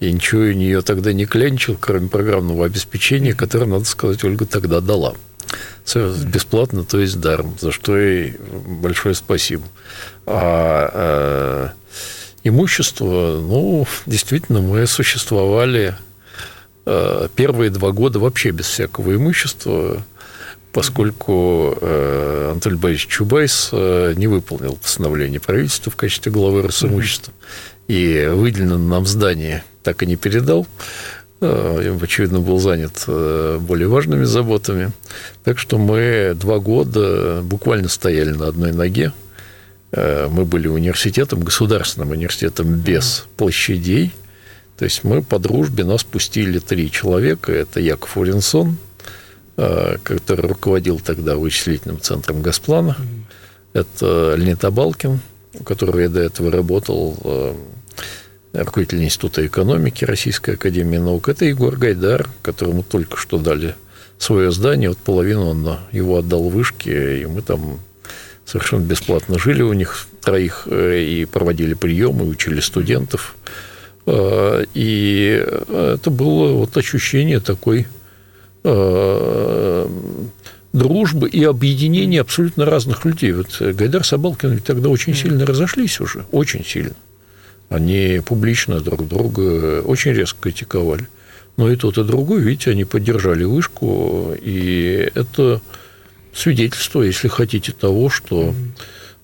и 0.00 0.12
ничего 0.12 0.42
у 0.42 0.52
нее 0.52 0.82
тогда 0.82 1.12
не 1.12 1.24
клянчил, 1.24 1.76
кроме 1.80 2.08
программного 2.08 2.66
обеспечения, 2.66 3.32
которое, 3.32 3.66
надо 3.66 3.84
сказать, 3.84 4.22
Ольга 4.24 4.44
тогда 4.44 4.80
дала. 4.80 5.14
Бесплатно, 5.94 6.84
то 6.84 6.98
есть 6.98 7.20
даром, 7.20 7.56
за 7.58 7.72
что 7.72 7.96
ей 7.96 8.34
большое 8.82 9.14
спасибо. 9.14 9.64
А, 10.26 10.90
а 10.92 11.72
имущество, 12.42 13.40
ну, 13.40 13.86
действительно, 14.04 14.60
мы 14.60 14.86
существовали 14.86 15.94
а, 16.84 17.28
первые 17.28 17.70
два 17.70 17.92
года 17.92 18.18
вообще 18.18 18.50
без 18.50 18.66
всякого 18.66 19.14
имущества, 19.14 20.04
поскольку 20.72 21.76
э, 21.80 22.48
Анатолий 22.52 22.76
Борисович 22.76 23.08
Чубайс 23.08 23.70
э, 23.72 24.14
не 24.16 24.26
выполнил 24.26 24.76
постановление 24.76 25.40
правительства 25.40 25.90
в 25.90 25.96
качестве 25.96 26.32
главы 26.32 26.62
Росимущества 26.62 27.32
и 27.88 28.28
выделенное 28.32 28.76
нам 28.76 29.06
здание 29.06 29.64
так 29.82 30.02
и 30.02 30.06
не 30.06 30.16
передал. 30.16 30.66
Э, 31.40 31.96
очевидно, 32.02 32.40
был 32.40 32.58
занят 32.58 33.04
э, 33.06 33.58
более 33.60 33.88
важными 33.88 34.24
заботами. 34.24 34.92
Так 35.44 35.58
что 35.58 35.78
мы 35.78 36.32
два 36.34 36.58
года 36.58 37.40
буквально 37.42 37.88
стояли 37.88 38.30
на 38.30 38.48
одной 38.48 38.72
ноге. 38.72 39.12
Э, 39.92 40.28
мы 40.30 40.44
были 40.44 40.68
университетом, 40.68 41.40
государственным 41.40 42.10
университетом 42.10 42.74
без 42.74 43.26
площадей. 43.36 44.12
То 44.76 44.84
есть 44.84 45.04
мы 45.04 45.22
по 45.22 45.38
дружбе 45.38 45.84
нас 45.84 46.04
пустили 46.04 46.58
три 46.58 46.90
человека. 46.90 47.52
Это 47.52 47.80
Яков 47.80 48.16
Уринсон, 48.16 48.76
который 49.58 50.46
руководил 50.46 51.00
тогда 51.00 51.34
вычислительным 51.34 52.00
центром 52.00 52.42
Госплана. 52.42 52.96
Это 53.72 54.34
Леонид 54.36 54.62
Абалкин, 54.62 55.18
у 55.58 55.64
которого 55.64 55.98
я 55.98 56.08
до 56.08 56.20
этого 56.20 56.52
работал 56.52 57.56
руководитель 58.52 59.02
Института 59.02 59.44
экономики 59.44 60.04
Российской 60.04 60.54
Академии 60.54 60.98
Наук, 60.98 61.28
это 61.28 61.44
Егор 61.44 61.76
Гайдар, 61.76 62.28
которому 62.42 62.84
только 62.84 63.16
что 63.16 63.38
дали 63.38 63.74
свое 64.18 64.50
здание, 64.50 64.90
вот 64.90 64.98
половину 64.98 65.48
он 65.48 65.78
его 65.92 66.18
отдал 66.18 66.48
вышке, 66.48 67.22
и 67.22 67.26
мы 67.26 67.42
там 67.42 67.80
совершенно 68.44 68.84
бесплатно 68.84 69.38
жили 69.38 69.62
у 69.62 69.72
них 69.72 70.08
троих 70.22 70.62
э, 70.66 71.00
и 71.02 71.24
проводили 71.26 71.74
приемы, 71.74 72.26
учили 72.26 72.60
студентов. 72.60 73.36
Э, 74.06 74.64
и 74.74 75.44
это 75.68 76.10
было 76.10 76.54
вот 76.54 76.76
ощущение 76.76 77.40
такой 77.40 77.80
э, 77.80 77.84
дружбы 80.72 81.28
и 81.28 81.44
объединения 81.44 82.20
абсолютно 82.20 82.64
разных 82.66 83.04
людей. 83.04 83.32
Вот 83.32 83.60
Гайдар 83.60 84.04
Собалкин 84.04 84.52
ведь 84.52 84.64
тогда 84.64 84.88
очень 84.88 85.14
сильно 85.14 85.46
разошлись 85.46 86.00
уже, 86.00 86.24
очень 86.30 86.64
сильно. 86.64 86.94
Они 87.68 88.20
публично 88.24 88.80
друг 88.80 89.06
друга 89.06 89.82
очень 89.82 90.12
резко 90.12 90.38
критиковали. 90.40 91.06
Но 91.56 91.70
и 91.70 91.76
тот, 91.76 91.98
и 91.98 92.04
другой, 92.04 92.40
видите, 92.40 92.70
они 92.70 92.84
поддержали 92.84 93.42
вышку, 93.42 94.32
и 94.40 95.10
это 95.14 95.60
свидетельство, 96.32 97.02
если 97.02 97.26
хотите, 97.26 97.72
того, 97.72 98.10
что 98.10 98.50
э, 98.50 98.52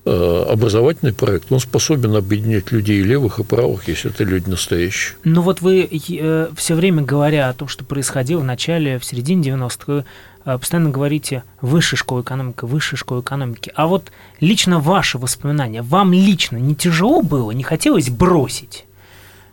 образовательный 0.07 1.15
проект, 1.15 1.51
он 1.51 1.61
способен 1.61 2.15
объединять 2.15 2.71
людей 2.73 3.01
левых 3.03 3.39
и 3.39 3.45
правых, 3.45 3.89
если 3.89 4.11
это 4.11 4.25
люди 4.25 4.51
настоящие. 4.51 5.15
Ну 5.25 5.41
вот 5.41 5.63
вы 5.63 5.89
э, 5.91 6.49
все 6.55 6.75
время 6.75 7.03
говоря 7.03 7.49
о 7.49 7.55
том, 7.55 7.69
что 7.69 7.85
происходило 7.85 8.41
в 8.41 8.45
начале, 8.45 8.99
в 8.99 9.05
середине 9.05 9.53
90-х, 9.53 9.85
вы 9.87 10.05
э, 10.45 10.59
постоянно 10.59 10.91
говорите 10.91 11.43
высшая 11.63 11.97
школа 11.97 12.21
экономики, 12.21 12.59
высшая 12.63 12.97
школа 12.97 13.23
экономики. 13.23 13.73
А 13.75 13.87
вот 13.87 14.13
лично 14.41 14.79
ваши 14.79 15.17
воспоминания, 15.17 15.81
вам 15.81 16.13
лично 16.13 16.59
не 16.59 16.75
тяжело 16.75 17.23
было, 17.23 17.53
не 17.53 17.63
хотелось 17.63 18.11
бросить? 18.11 18.85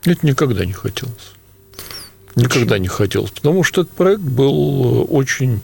Это 0.04 0.26
никогда 0.28 0.66
не 0.66 0.74
хотелось. 0.74 1.32
Никогда 2.36 2.78
не 2.78 2.88
хотелось, 2.88 3.32
потому 3.32 3.64
что 3.64 3.82
этот 3.82 3.94
проект 3.94 4.22
был 4.22 5.06
очень 5.10 5.62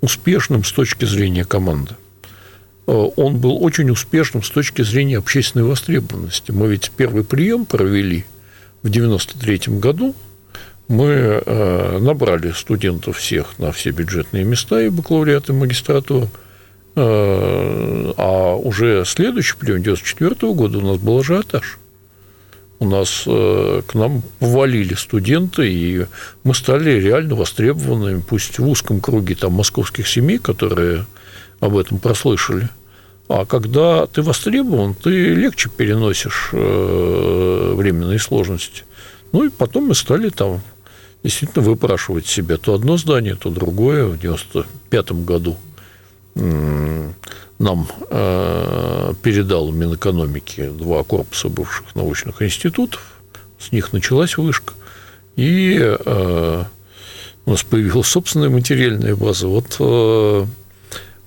успешным 0.00 0.64
с 0.64 0.72
точки 0.72 1.04
зрения 1.04 1.44
команды. 1.44 1.94
Э, 2.90 3.10
он 3.16 3.38
был 3.38 3.62
очень 3.62 3.88
успешным 3.90 4.42
с 4.42 4.50
точки 4.50 4.82
зрения 4.82 5.18
общественной 5.18 5.64
востребованности. 5.64 6.50
Мы 6.50 6.66
ведь 6.68 6.90
первый 6.96 7.22
прием 7.22 7.64
провели 7.64 8.24
в 8.82 8.88
1993 8.88 9.78
году. 9.78 10.14
Мы 10.88 11.06
э, 11.06 11.98
набрали 12.00 12.50
студентов 12.50 13.18
всех 13.18 13.60
на 13.60 13.70
все 13.70 13.90
бюджетные 13.90 14.42
места 14.42 14.80
и 14.80 14.88
бакалавриат, 14.88 15.50
и 15.50 15.52
магистратуру. 15.52 16.28
Э, 16.96 18.12
а 18.16 18.56
уже 18.56 19.04
следующий 19.06 19.56
прием 19.56 19.82
1994 19.82 20.52
года 20.52 20.78
у 20.78 20.80
нас 20.80 20.98
был 20.98 21.20
ажиотаж 21.20 21.78
у 22.82 22.86
нас 22.88 23.24
к 23.26 23.92
нам 23.92 24.22
повалили 24.38 24.94
студенты, 24.94 25.70
и 25.70 26.06
мы 26.44 26.54
стали 26.54 26.92
реально 26.92 27.34
востребованными, 27.34 28.22
пусть 28.26 28.58
в 28.58 28.66
узком 28.66 29.02
круге 29.02 29.34
там, 29.34 29.52
московских 29.52 30.08
семей, 30.08 30.38
которые 30.38 31.04
об 31.60 31.76
этом 31.76 31.98
прослышали. 31.98 32.70
А 33.32 33.46
когда 33.46 34.08
ты 34.08 34.22
востребован, 34.22 34.92
ты 34.92 35.34
легче 35.34 35.70
переносишь 35.70 36.48
э, 36.50 37.74
временные 37.76 38.18
сложности. 38.18 38.82
Ну 39.30 39.44
и 39.44 39.50
потом 39.50 39.84
мы 39.84 39.94
стали 39.94 40.30
там 40.30 40.60
действительно 41.22 41.64
выпрашивать 41.64 42.26
себя 42.26 42.56
то 42.56 42.74
одно 42.74 42.96
здание, 42.96 43.36
то 43.36 43.50
другое. 43.50 44.06
В 44.06 44.18
95 44.18 45.12
году 45.12 45.56
нам 46.34 47.86
э, 48.10 49.12
передал 49.22 49.70
Минэкономики 49.70 50.68
два 50.70 51.04
корпуса 51.04 51.48
бывших 51.48 51.94
научных 51.94 52.42
институтов. 52.42 53.00
С 53.60 53.70
них 53.70 53.92
началась 53.92 54.36
вышка. 54.38 54.74
И 55.36 55.78
э, 55.78 56.64
у 57.46 57.50
нас 57.50 57.62
появилась 57.62 58.08
собственная 58.08 58.50
материальная 58.50 59.14
база. 59.14 59.46
Вот 59.46 60.48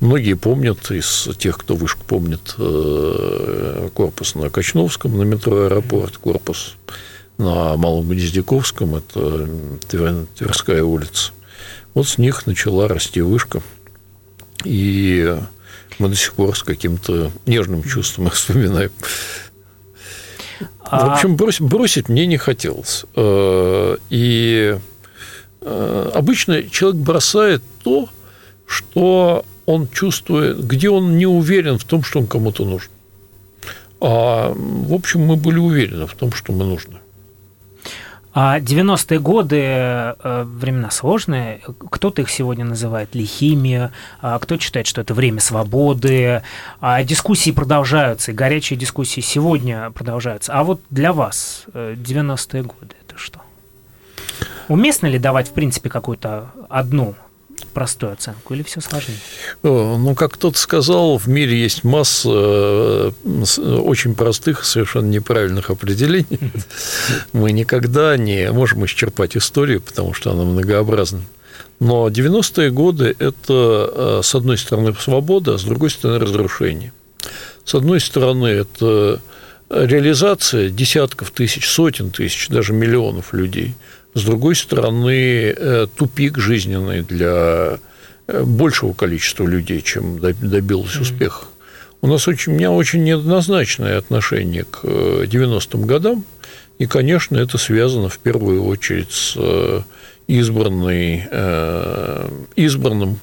многие 0.04 0.34
помнят, 0.34 0.92
из 0.92 1.30
тех, 1.38 1.58
кто 1.58 1.76
вышку 1.76 2.04
помнит, 2.06 2.56
э, 2.58 3.90
корпус 3.94 4.36
на 4.36 4.50
Качновском, 4.50 5.18
на 5.18 5.24
метро 5.24 5.64
«Аэропорт», 5.64 6.18
корпус 6.18 6.76
на 7.38 7.76
Малом 7.78 8.10
Гнездяковском, 8.10 8.96
это 8.96 9.50
Тверская 9.88 10.84
улица. 10.84 11.32
Вот 11.94 12.08
с 12.08 12.18
них 12.18 12.46
начала 12.46 12.88
расти 12.88 13.22
вышка. 13.22 13.62
И 14.64 15.36
мы 16.00 16.10
до 16.10 16.16
сих 16.16 16.34
пор 16.34 16.58
с 16.58 16.64
каким-то 16.64 17.32
нежным 17.46 17.84
чувством 17.84 18.28
их 18.28 18.34
вспоминаем. 18.34 18.92
А... 20.80 21.08
В 21.08 21.14
общем, 21.14 21.36
бросить, 21.36 21.62
бросить 21.62 22.10
мне 22.10 22.26
не 22.26 22.38
хотелось. 22.38 23.06
Э, 23.16 23.98
и 24.10 24.78
э, 25.62 26.12
обычно 26.14 26.64
человек 26.70 27.02
бросает 27.02 27.64
то, 27.84 28.10
что 28.66 29.46
он 29.66 29.88
чувствует, 29.88 30.66
где 30.66 30.90
он 30.90 31.18
не 31.18 31.26
уверен 31.26 31.78
в 31.78 31.84
том, 31.84 32.04
что 32.04 32.20
он 32.20 32.28
кому-то 32.28 32.66
нужен. 32.66 32.92
А, 34.02 34.54
в 34.54 34.94
общем, 34.94 35.22
мы 35.22 35.36
были 35.36 35.60
уверены 35.60 36.08
в 36.08 36.14
том, 36.14 36.32
что 36.34 36.52
мы 36.52 36.66
нужны. 36.66 36.98
А 38.36 38.60
90-е 38.60 39.20
годы 39.20 39.58
э, 39.62 40.44
времена 40.44 40.90
сложные. 40.90 41.62
Кто-то 41.92 42.24
их 42.24 42.32
сегодня 42.32 42.66
называет 42.66 43.14
лихими, 43.14 43.92
а 44.22 44.40
кто 44.40 44.58
считает, 44.58 44.88
что 44.88 45.02
это 45.02 45.14
время 45.14 45.40
свободы. 45.40 46.42
А 46.82 47.04
дискуссии 47.04 47.52
продолжаются, 47.52 48.32
и 48.32 48.34
горячие 48.34 48.78
дискуссии 48.78 49.22
сегодня 49.22 49.92
продолжаются. 49.92 50.52
А 50.54 50.64
вот 50.64 50.82
для 50.90 51.14
вас 51.14 51.66
90-е 51.74 52.62
э, 52.62 52.64
годы 52.64 52.96
это 53.08 53.20
что? 53.20 53.42
Уместно 54.68 55.06
ли 55.06 55.20
давать, 55.20 55.50
в 55.50 55.54
принципе, 55.54 55.90
какую-то 55.90 56.52
одну 56.70 57.14
простую 57.68 58.14
оценку 58.14 58.54
или 58.54 58.64
все 58.64 58.82
сложнее? 58.82 59.18
Ну, 59.64 60.16
как 60.16 60.34
кто-то 60.34 60.58
сказал, 60.58 61.18
в 61.18 61.28
мире 61.28 61.60
есть 61.62 61.84
масса 61.84 62.30
э, 62.30 63.12
очень 63.24 64.16
простых, 64.16 64.66
совершенно 64.66 65.10
неправильных 65.10 65.70
определений. 65.70 66.40
Мы 67.34 67.52
никогда 67.52 68.18
не 68.18 68.52
можем 68.52 68.86
исчерпать 68.86 69.38
историю, 69.38 69.82
потому 69.82 70.14
что 70.14 70.32
она 70.32 70.44
многообразна. 70.44 71.22
Но 71.80 72.08
90-е 72.08 72.70
годы– 72.72 73.16
это, 73.20 73.92
э, 73.96 74.22
с 74.24 74.36
одной 74.36 74.58
стороны, 74.58 74.94
свобода, 75.00 75.56
а 75.56 75.58
с 75.58 75.64
другой 75.64 75.90
стороны, 75.90 76.20
разрушение. 76.20 76.94
С 77.66 77.76
одной 77.76 78.00
стороны, 78.00 78.48
это 78.48 79.22
реализация 79.70 80.70
десятков 80.70 81.32
тысяч, 81.32 81.68
сотен 81.68 82.12
тысяч, 82.12 82.50
даже 82.50 82.74
миллионов 82.74 83.34
людей– 83.34 83.76
с 84.14 84.24
другой 84.24 84.56
стороны, 84.56 85.54
э, 85.56 85.88
тупик 85.96 86.38
жизненный 86.38 87.02
для 87.02 87.80
э, 88.28 88.44
большего 88.44 88.94
количества 88.94 89.46
людей, 89.46 89.82
чем 89.82 90.20
добилось 90.20 90.98
успеха. 90.98 91.46
У 92.02 92.08
нас 92.08 92.28
очень, 92.28 92.54
у 92.54 92.56
меня 92.56 92.72
очень 92.72 93.04
неоднозначное 93.04 93.98
отношение 93.98 94.66
к 94.66 94.84
90-м 94.84 95.84
э, 95.84 95.86
годам, 95.86 96.26
и, 96.78 96.86
конечно, 96.86 97.38
это 97.38 97.58
связано 97.58 98.10
в 98.10 98.20
первую 98.20 98.66
очередь 98.66 99.12
с 99.12 99.38
избранной, 100.28 101.28
избранным 102.56 103.20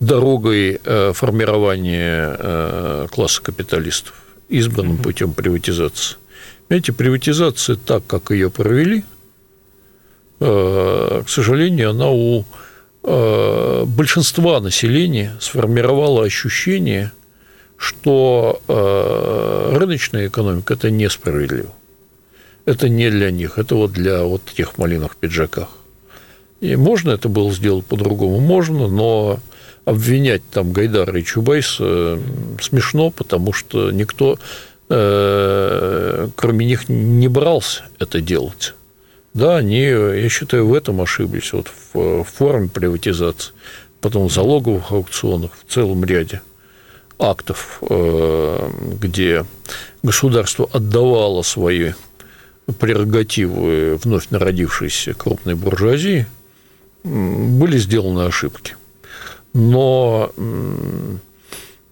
дорогой 0.00 0.80
формирования 1.12 3.06
класса 3.08 3.42
капиталистов, 3.42 4.14
избранным 4.48 4.96
путем 4.96 5.34
приватизации. 5.34 6.16
Эти 6.70 6.92
приватизации 6.92 7.74
так, 7.74 8.06
как 8.06 8.30
ее 8.30 8.48
провели– 8.48 9.04
к 10.38 11.24
сожалению, 11.26 11.90
она 11.90 12.10
у 12.10 12.44
э, 13.02 13.84
большинства 13.86 14.60
населения 14.60 15.36
сформировала 15.40 16.24
ощущение, 16.24 17.12
что 17.76 18.60
э, 18.68 19.76
рыночная 19.76 20.28
экономика– 20.28 20.74
это 20.74 20.90
несправедливо. 20.90 21.72
Это 22.66 22.88
не 22.88 23.10
для 23.10 23.30
них, 23.30 23.58
это 23.58 23.74
вот 23.74 23.92
для 23.92 24.22
вот 24.22 24.42
тех 24.44 24.78
малиновых 24.78 25.16
пиджаках. 25.16 25.68
И 26.60 26.76
можно 26.76 27.10
это 27.10 27.28
было 27.28 27.50
сделать 27.52 27.86
по-другому? 27.86 28.40
Можно, 28.40 28.88
но 28.88 29.40
обвинять 29.84 30.42
там 30.50 30.72
Гайдара 30.72 31.18
и 31.18 31.24
Чубайса 31.24 32.18
смешно, 32.60 33.10
потому 33.10 33.52
что 33.52 33.90
никто, 33.90 34.38
кроме 34.88 36.66
них, 36.66 36.88
не 36.88 37.28
брался 37.28 37.84
это 37.98 38.20
делать. 38.20 38.74
Да, 39.38 39.58
они, 39.58 39.82
я 39.82 40.28
считаю, 40.28 40.66
в 40.66 40.74
этом 40.74 41.00
ошиблись, 41.00 41.52
вот 41.52 41.70
в 41.94 42.24
форме 42.24 42.68
приватизации, 42.68 43.52
потом 44.00 44.28
в 44.28 44.32
залоговых 44.32 44.90
аукционах, 44.90 45.52
в 45.64 45.72
целом 45.72 46.04
ряде 46.04 46.40
актов, 47.20 47.78
э, 47.88 48.70
где 49.00 49.44
государство 50.02 50.68
отдавало 50.72 51.42
свои 51.42 51.92
прерогативы 52.80 54.00
вновь 54.02 54.30
народившейся 54.30 55.14
крупной 55.14 55.54
буржуазии, 55.54 56.26
были 57.04 57.78
сделаны 57.78 58.22
ошибки. 58.22 58.74
Но 59.54 60.32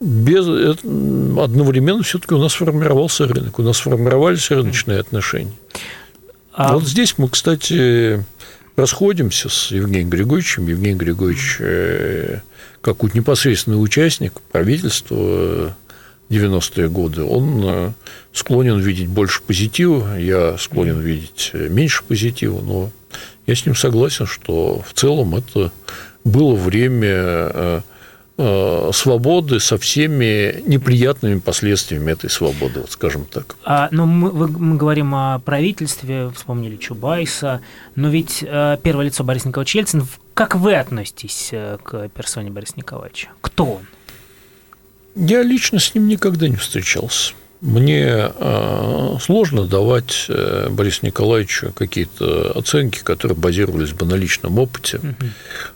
без, 0.01 0.49
одновременно 0.49 2.03
все-таки 2.03 2.35
у 2.35 2.39
нас 2.39 2.55
формировался 2.55 3.29
рынок, 3.29 3.61
у 3.61 3.63
нас 3.63 3.79
формировались 3.79 4.51
рыночные 4.51 4.99
отношения. 4.99 5.53
А... 6.57 6.73
Вот 6.73 6.85
здесь 6.85 7.19
мы, 7.19 7.29
кстати, 7.29 8.25
расходимся 8.77 9.51
с 9.51 9.71
Евгением 9.71 10.09
Григорьевичем. 10.09 10.66
Евгений 10.66 10.97
Григорьевич, 10.97 11.59
э, 11.61 12.40
как 12.81 13.03
непосредственный 13.14 13.77
участник 13.77 14.40
правительства 14.53 15.77
90-е 16.31 16.88
годы, 16.88 17.25
он 17.25 17.62
э, 17.62 17.92
склонен 18.33 18.81
видеть 18.81 19.09
больше 19.09 19.42
позитива, 19.42 20.19
я 20.19 20.57
склонен 20.57 20.99
видеть 20.99 21.51
э, 21.53 21.69
меньше 21.69 22.03
позитива, 22.05 22.62
но 22.62 22.90
я 23.47 23.55
с 23.55 23.66
ним 23.66 23.77
согласен, 23.77 24.27
что 24.27 24.81
в 24.81 24.95
целом 24.95 25.37
это 25.37 25.71
было 26.25 26.55
время 26.55 27.83
свободы 28.37 29.61
со 29.61 29.79
всеми 29.79 30.62
неприятными 30.66 31.38
последствиями 31.38 32.12
этой 32.12 32.29
свободы, 32.29 32.81
вот 32.81 32.90
скажем 32.90 33.25
так. 33.25 33.57
А, 33.64 33.88
но 33.92 34.05
мы, 34.05 34.31
мы 34.46 34.77
говорим 34.77 35.14
о 35.14 35.38
правительстве, 35.38 36.31
вспомнили 36.37 36.77
Чубайса, 36.77 37.62
но 37.94 38.11
ведь 38.11 38.44
э, 38.46 38.77
первое 38.83 39.07
лицо 39.07 39.25
Борис 39.25 39.46
Николаевич 39.46 39.75
Ельцин 39.77 40.03
в 40.03 40.18
как 40.37 40.55
вы 40.55 40.75
относитесь 40.75 41.49
э, 41.53 41.79
к 41.83 42.11
персоне 42.11 42.51
Бориса 42.51 42.75
Николаевича? 42.77 43.29
Кто 43.40 43.64
он? 43.77 43.87
Я 45.14 45.42
лично 45.42 45.79
с 45.79 45.94
ним 45.94 46.09
никогда 46.09 46.46
не 46.46 46.57
встречался. 46.57 47.33
Мне 47.62 48.05
э, 48.07 49.16
сложно 49.18 49.64
давать 49.64 50.27
э, 50.29 50.68
Борису 50.68 51.07
Николаевичу 51.07 51.72
какие-то 51.72 52.53
оценки, 52.55 53.03
которые 53.03 53.35
базировались 53.35 53.92
бы 53.92 54.05
на 54.05 54.14
личном 54.14 54.59
опыте. 54.59 55.01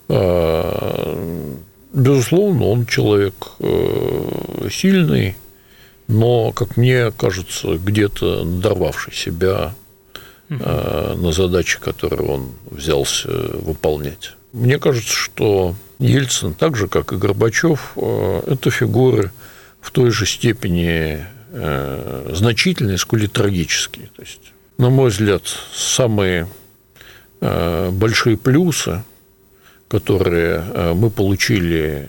Угу. 0.08 0.18
Безусловно, 1.92 2.66
он 2.66 2.86
человек 2.86 3.52
сильный, 4.70 5.36
но, 6.08 6.52
как 6.52 6.76
мне 6.76 7.10
кажется, 7.10 7.78
где-то 7.78 8.44
надорвавший 8.44 9.12
себя 9.12 9.74
на 10.48 11.32
задачи, 11.32 11.78
которые 11.80 12.28
он 12.28 12.52
взялся 12.70 13.28
выполнять. 13.28 14.32
Мне 14.52 14.78
кажется, 14.78 15.12
что 15.12 15.74
Ельцин, 16.00 16.54
так 16.54 16.76
же, 16.76 16.88
как 16.88 17.12
и 17.12 17.16
Горбачев, 17.16 17.96
это 17.96 18.70
фигуры 18.70 19.30
в 19.80 19.90
той 19.92 20.10
же 20.10 20.26
степени 20.26 21.24
э, 21.52 22.32
значительные, 22.34 22.98
сколь 22.98 23.24
и 23.24 23.28
трагические. 23.28 24.08
То 24.14 24.22
есть, 24.22 24.52
на 24.76 24.90
мой 24.90 25.10
взгляд, 25.10 25.42
самые 25.72 26.48
э, 27.40 27.90
большие 27.90 28.36
плюсы, 28.36 29.02
которые 29.90 30.62
э, 30.72 30.94
мы 30.94 31.10
получили 31.10 32.08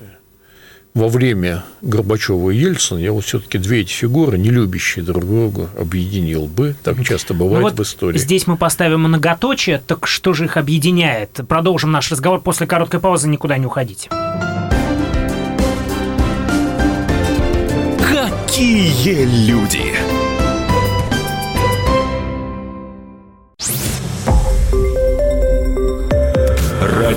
во 0.94 1.08
время 1.08 1.63
Горбачева 1.82 2.52
и 2.52 2.58
Ельцина, 2.58 3.00
я 3.00 3.12
вот 3.12 3.24
все-таки 3.24 3.58
две 3.58 3.82
эти 3.82 3.91
фигуры, 3.91 4.38
не 4.38 4.50
любящие 4.50 5.04
друг 5.04 5.26
друга, 5.26 5.70
объединил 5.80 6.46
бы. 6.46 6.76
Так 6.84 7.04
часто 7.04 7.34
бывает 7.34 7.62
ну 7.63 7.70
вот 7.70 7.80
в 7.80 7.82
истории. 7.82 8.17
Здесь 8.17 8.46
мы 8.46 8.58
поставим 8.58 9.00
многоточие, 9.02 9.82
так 9.86 10.06
что 10.06 10.34
же 10.34 10.46
их 10.46 10.58
объединяет? 10.58 11.39
Продолжим 11.48 11.91
наш 11.91 12.12
разговор 12.12 12.41
после 12.41 12.67
короткой 12.67 13.00
паузы, 13.00 13.28
никуда 13.30 13.58
не 13.58 13.65
уходить. 13.65 14.10
Какие 18.00 19.26
люди! 19.48 20.11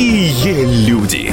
Какие 0.00 0.64
люди! 0.86 1.30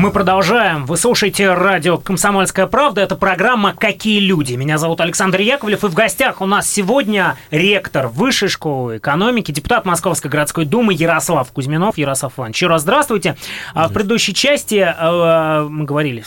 Мы 0.00 0.12
продолжаем. 0.12 0.86
Вы 0.86 0.96
слушаете 0.96 1.52
радио 1.52 1.98
«Комсомольская 1.98 2.66
правда». 2.66 3.02
Это 3.02 3.16
программа 3.16 3.74
«Какие 3.74 4.18
люди?». 4.18 4.54
Меня 4.54 4.78
зовут 4.78 5.02
Александр 5.02 5.42
Яковлев. 5.42 5.84
И 5.84 5.88
в 5.88 5.92
гостях 5.92 6.40
у 6.40 6.46
нас 6.46 6.70
сегодня 6.70 7.36
ректор 7.50 8.08
Высшей 8.08 8.48
школы 8.48 8.96
экономики, 8.96 9.52
депутат 9.52 9.84
Московской 9.84 10.30
городской 10.30 10.64
думы 10.64 10.94
Ярослав 10.94 11.52
Кузьминов. 11.52 11.98
Ярослав 11.98 12.32
Иванович, 12.38 12.56
еще 12.56 12.66
раз 12.68 12.80
здравствуйте. 12.80 13.36
А 13.74 13.88
в 13.88 13.92
предыдущей 13.92 14.32
части 14.32 14.76
э, 14.76 15.68
мы 15.68 15.84
говорили, 15.84 16.24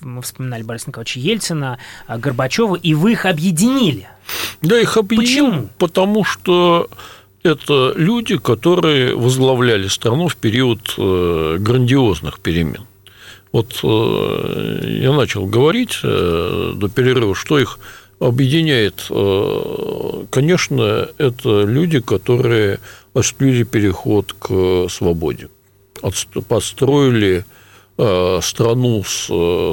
мы 0.00 0.20
вспоминали 0.22 0.64
Бориса 0.64 0.86
Николаевича 0.88 1.20
Ельцина, 1.20 1.78
э, 2.08 2.18
Горбачева, 2.18 2.74
и 2.74 2.94
вы 2.94 3.12
их 3.12 3.24
объединили. 3.24 4.08
Да, 4.62 4.80
их 4.80 4.96
объединил, 4.96 5.46
Почему? 5.46 5.68
потому 5.78 6.24
что 6.24 6.88
это 7.44 7.92
люди, 7.94 8.36
которые 8.36 9.14
возглавляли 9.14 9.86
страну 9.86 10.26
в 10.26 10.34
период 10.34 10.96
э, 10.98 11.58
грандиозных 11.60 12.40
перемен. 12.40 12.84
Вот 13.52 13.80
э, 13.82 14.98
я 15.02 15.12
начал 15.12 15.46
говорить 15.46 15.98
э, 16.02 16.72
до 16.74 16.88
перерыва, 16.88 17.34
что 17.34 17.58
их 17.58 17.78
объединяет. 18.18 19.06
Э, 19.10 20.24
конечно, 20.30 21.08
это 21.18 21.62
люди, 21.62 22.00
которые 22.00 22.80
осуществили 23.12 23.62
переход 23.64 24.32
к 24.32 24.88
свободе, 24.88 25.48
построили 26.48 27.44
страну 28.40 29.04
с 29.04 29.26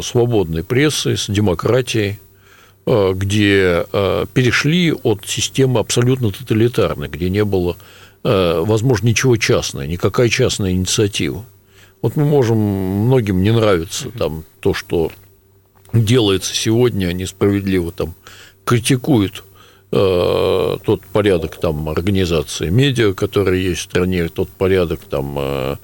свободной 0.03 0.61
прессой, 0.61 1.17
с 1.17 1.29
демократией, 1.29 2.19
где 2.85 3.85
перешли 4.33 4.91
от 4.91 5.25
системы 5.25 5.79
абсолютно 5.79 6.29
тоталитарной, 6.31 7.07
где 7.07 7.29
не 7.29 7.45
было, 7.45 7.77
возможно, 8.21 9.07
ничего 9.07 9.37
частного, 9.37 9.85
никакая 9.85 10.27
частная 10.27 10.71
инициатива. 10.71 11.45
Вот 12.01 12.15
мы 12.15 12.25
можем, 12.25 12.57
многим 12.57 13.41
не 13.43 13.51
нравится 13.51 14.09
там 14.11 14.43
то, 14.61 14.73
что 14.73 15.11
делается 15.93 16.55
сегодня, 16.55 17.07
они 17.07 17.25
справедливо 17.25 17.91
там 17.91 18.13
критикуют 18.63 19.43
э, 19.91 20.77
тот 20.85 21.01
порядок 21.11 21.57
там 21.57 21.89
организации 21.89 22.69
медиа, 22.69 23.13
который 23.13 23.61
есть 23.61 23.81
в 23.81 23.83
стране, 23.83 24.29
тот 24.29 24.49
порядок 24.49 25.01
там 25.01 25.35
э, 25.37 25.75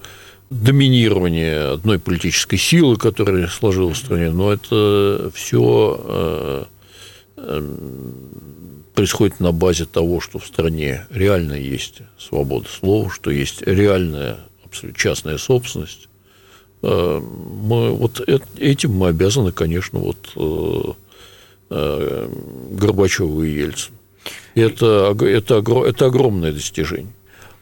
доминирования 0.49 1.73
одной 1.73 1.99
политической 1.99 2.57
силы, 2.57 2.97
которая 2.97 3.47
сложилась 3.47 3.97
в 3.97 4.05
стране, 4.05 4.31
но 4.31 4.53
это 4.53 5.31
все 5.33 5.99
э, 6.05 6.63
э, 7.37 7.75
происходит 8.93 9.39
на 9.39 9.51
базе 9.51 9.85
того, 9.85 10.21
что 10.21 10.39
в 10.39 10.45
стране 10.45 11.05
реально 11.09 11.53
есть 11.53 11.99
свобода 12.17 12.67
слова, 12.69 13.09
что 13.09 13.31
есть 13.31 13.61
реальная 13.63 14.37
частная 14.95 15.37
собственность. 15.37 16.07
Э, 16.81 17.19
мы, 17.19 17.91
вот 17.91 18.21
этим 18.57 18.93
мы 18.93 19.09
обязаны, 19.09 19.51
конечно, 19.51 19.99
вот 19.99 20.17
э, 20.35 20.93
э, 21.69 22.29
Горбачеву 22.71 23.43
и 23.43 23.51
Ельцину. 23.51 23.97
Это, 24.55 25.15
это, 25.21 25.63
это 25.85 26.05
огромное 26.05 26.51
достижение. 26.51 27.13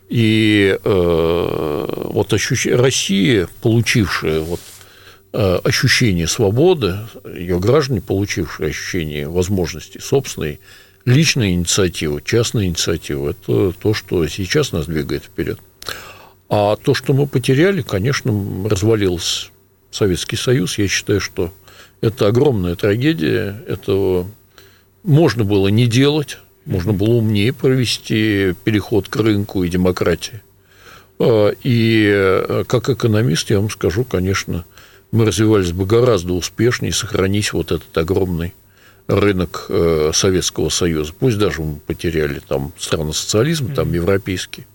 И 0.10 0.78
э, 0.84 1.86
вот 2.10 2.34
ощущение, 2.34 2.78
Россия, 2.78 3.48
получившая 3.62 4.42
вот, 4.42 4.60
ощущение 5.32 6.28
свободы, 6.28 7.00
ее 7.26 7.60
граждане, 7.60 8.02
получившие 8.02 8.70
ощущение 8.70 9.28
возможности 9.28 9.98
собственной 9.98 10.60
личной 11.06 11.54
инициативы, 11.54 12.22
частной 12.24 12.68
инициативы, 12.68 13.32
это 13.32 13.72
то, 13.72 13.94
что 13.94 14.28
сейчас 14.28 14.72
нас 14.72 14.86
двигает 14.86 15.24
вперед. 15.24 15.60
А 16.50 16.76
то, 16.76 16.94
что 16.94 17.14
мы 17.14 17.28
потеряли, 17.28 17.82
конечно, 17.82 18.34
развалился 18.70 19.50
Советский 19.92 20.36
Союз. 20.36 20.78
Я 20.78 20.88
считаю, 20.88 21.20
что 21.20 21.52
это 22.02 22.28
огромная 22.28 22.76
трагедия. 22.76 23.62
Этого 23.68 24.28
можно 25.04 25.44
было 25.44 25.68
не 25.68 25.88
делать, 25.88 26.38
можно 26.66 26.94
было 26.94 27.16
умнее 27.16 27.54
провести 27.54 28.54
переход 28.64 29.10
к 29.10 29.16
рынку 29.16 29.64
и 29.64 29.70
демократии. 29.70 30.42
А, 31.20 31.54
и 31.64 32.12
э, 32.14 32.64
как 32.68 32.90
экономист 32.90 33.50
я 33.50 33.60
вам 33.60 33.70
скажу, 33.70 34.04
конечно, 34.04 34.66
мы 35.12 35.26
развивались 35.26 35.72
бы 35.72 35.86
гораздо 35.86 36.34
успешнее, 36.34 36.92
сохранить 36.92 37.54
вот 37.54 37.72
этот 37.72 37.98
огромный 37.98 38.54
рынок 39.08 39.68
э, 39.70 40.12
Советского 40.14 40.70
Союза. 40.70 41.14
Пусть 41.18 41.38
даже 41.38 41.62
мы 41.62 41.76
потеряли 41.76 42.42
там 42.46 42.74
страны 42.80 43.14
социализма, 43.14 43.76
там 43.76 43.94
европейский, 43.94 44.66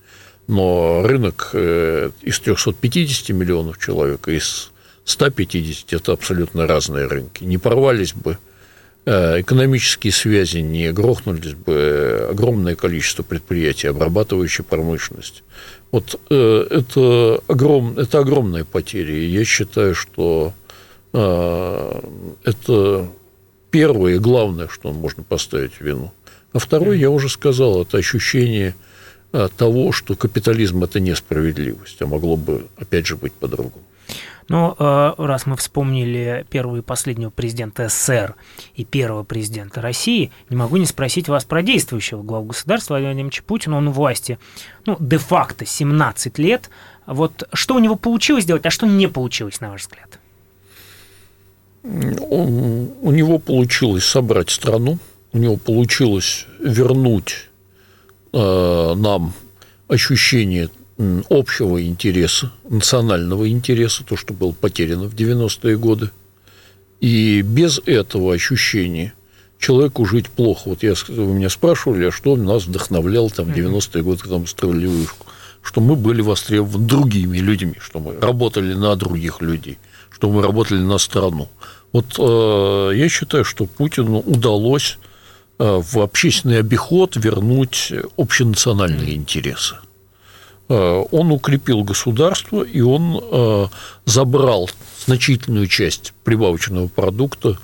но 0.49 1.03
рынок 1.05 1.51
э, 1.53 2.11
из 2.23 2.41
350 2.41 3.29
миллионов 3.37 3.79
человек 3.79 4.29
и 4.29 4.37
из 4.37 4.73
150– 5.05 5.93
это 6.01 6.13
абсолютно 6.13 6.67
разные 6.67 7.07
рынки. 7.07 7.45
Не 7.45 7.59
порвались 7.59 8.15
бы 8.15 8.39
э, 9.05 9.43
экономические 9.43 10.13
связи, 10.13 10.59
не 10.59 10.91
грохнулись 10.91 11.53
бы 11.53 12.27
огромное 12.31 12.77
количество 12.77 13.23
предприятий, 13.23 13.89
обрабатывающей 13.89 14.65
промышленность. 14.65 15.45
Вот 15.93 16.19
э, 16.31 16.67
это, 16.71 17.43
огром, 17.47 17.99
это 17.99 18.19
огромная 18.19 18.65
потеря. 18.65 19.15
И 19.15 19.27
я 19.27 19.45
считаю, 19.45 19.95
что 19.95 20.53
это 21.11 23.09
первое 23.71 24.17
и 24.17 24.19
главное, 24.19 24.69
что 24.69 24.93
можно 24.93 25.23
поставить 25.23 25.73
в 25.73 25.81
вину. 25.81 26.13
А 26.53 26.59
второе, 26.59 26.99
я 26.99 27.09
уже 27.11 27.31
сказал, 27.31 27.81
это 27.81 27.97
ощущение 27.97 28.75
того, 29.31 29.93
что 29.93 30.15
капитализм– 30.15 30.83
это 30.85 31.01
несправедливость, 31.01 32.01
а 32.01 32.07
могло 32.07 32.37
бы, 32.37 32.67
опять 32.79 33.07
же, 33.07 33.17
быть 33.17 33.33
по-другому. 33.33 33.85
Но 34.49 34.75
э, 34.79 35.23
раз 35.23 35.47
мы 35.47 35.57
вспомнили 35.57 36.47
первого 36.49 36.79
и 36.79 36.81
последнего 36.83 37.29
президента 37.29 37.89
СССР 37.89 38.35
и 38.75 38.85
первого 38.85 39.23
президента 39.23 39.83
России, 39.83 40.31
не 40.49 40.57
могу 40.57 40.79
не 40.79 40.87
спросить 40.87 41.29
вас 41.29 41.45
про 41.45 41.63
действующего 41.63 42.23
главу 42.23 42.47
государства 42.47 42.95
Владимира 42.95 43.13
Владимировича 43.13 43.43
Путина. 43.47 43.77
Он 43.77 43.89
у 43.89 43.93
власти, 43.93 44.39
ну, 44.87 44.97
де-факто 44.99 45.67
17 45.67 46.39
лет. 46.39 46.71
Вот 47.07 47.47
что 47.53 47.75
у 47.75 47.79
него 47.79 47.97
получилось 47.97 48.45
сделать, 48.45 48.65
а 48.65 48.71
что 48.71 48.87
не 48.87 49.07
получилось, 49.07 49.61
на 49.61 49.71
ваш 49.71 49.83
взгляд? 49.83 50.19
Он, 51.83 52.91
у 53.03 53.13
него 53.13 53.39
получилось 53.39 54.05
собрать 54.05 54.51
страну, 54.51 54.99
у 55.33 55.39
него 55.39 55.57
получилось 55.57 56.47
вернуть 56.59 57.33
э, 57.33 57.48
нам 58.33 59.33
ощущение 59.89 60.71
общего 61.31 61.85
интереса, 61.85 62.51
национального 62.69 63.49
интереса, 63.49 64.05
то, 64.05 64.17
что 64.17 64.35
было 64.35 64.53
потеряно 64.53 65.05
в 65.05 65.15
90-е 65.15 65.79
годы. 65.79 66.11
И 67.01 67.43
без 67.43 67.81
этого 67.87 68.35
ощущения 68.35 69.15
человеку 69.59 70.05
жить 70.05 70.29
плохо. 70.29 70.71
Вот 70.71 70.83
я, 70.83 70.95
вы 71.09 71.35
меня 71.35 71.49
спрашивали, 71.51 72.07
а 72.07 72.13
что 72.13 72.37
нас 72.37 72.67
вдохновляло 72.67 73.31
там, 73.31 73.47
в 73.47 73.57
90-е 73.57 74.03
годы, 74.03 74.23
когда 74.23 74.39
мы 74.39 74.47
строили 74.47 74.87
вышку? 74.87 75.27
Что 75.63 75.81
мы 75.81 75.97
были 75.97 76.21
востребованы 76.21 76.87
другими 76.87 77.39
людьми, 77.39 77.75
что 77.81 78.01
мы 78.01 78.19
работали 78.21 78.75
на 78.75 78.95
других 78.97 79.41
людей, 79.41 79.79
что 80.11 80.31
мы 80.31 80.43
работали 80.43 80.81
на 80.81 80.99
страну. 80.99 81.49
Вот 81.93 82.17
э, 82.19 82.97
я 82.97 83.09
считаю, 83.09 83.45
что 83.45 83.67
Путину 83.67 84.19
удалось 84.19 84.99
э, 85.03 85.08
в 85.59 85.99
общественный 85.99 86.61
обиход 86.61 87.17
вернуть 87.17 87.93
общенациональные 88.17 89.17
интересы. 89.17 89.77
Э, 90.69 91.05
он 91.11 91.33
укрепил 91.33 91.83
государство, 91.83 92.63
и 92.63 92.81
он 92.81 93.21
э, 93.21 93.67
забрал 94.05 94.71
значительную 95.07 95.67
часть 95.67 96.13
прибавочного 96.25 96.89
продукта 96.89 97.59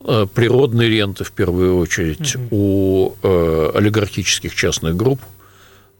э, 0.00 0.26
природной 0.32 0.88
ренты, 0.88 1.24
в 1.24 1.32
первую 1.32 1.78
очередь, 1.78 2.36
угу. 2.36 2.48
у 2.50 3.16
олигархических 3.74 4.54
частных 4.54 4.96
групп. 4.96 5.20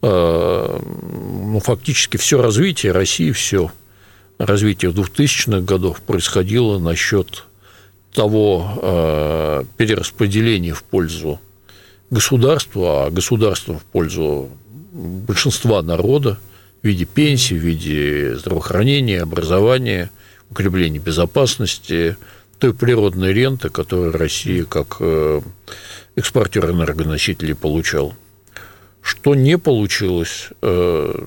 Ну, 0.00 1.60
фактически 1.60 2.18
все 2.18 2.40
развитие 2.40 2.92
России, 2.92 3.32
все 3.32 3.72
развитие 4.38 4.92
2000-х 4.92 5.62
годов 5.62 6.00
происходило 6.02 6.78
на 6.78 6.94
счет 6.94 7.46
того 8.18 9.64
перераспределения 9.76 10.74
в 10.74 10.82
пользу 10.82 11.38
государства, 12.10 13.06
а 13.06 13.10
государства 13.10 13.78
в 13.78 13.84
пользу 13.84 14.48
большинства 14.92 15.82
народа, 15.82 16.36
в 16.82 16.86
виде 16.86 17.04
пенсии, 17.04 17.54
в 17.54 17.58
виде 17.58 18.34
здравоохранения, 18.34 19.22
образования, 19.22 20.10
укрепления 20.50 20.98
безопасности, 20.98 22.16
той 22.58 22.74
природной 22.74 23.32
ренты, 23.32 23.68
которую 23.68 24.12
Россия 24.12 24.64
как 24.64 24.96
э, 24.98 25.40
экспортер 26.16 26.70
энергоносителей 26.70 27.54
получал. 27.54 28.14
Что 29.00 29.36
не 29.36 29.58
получилось, 29.58 30.48
э, 30.60 31.24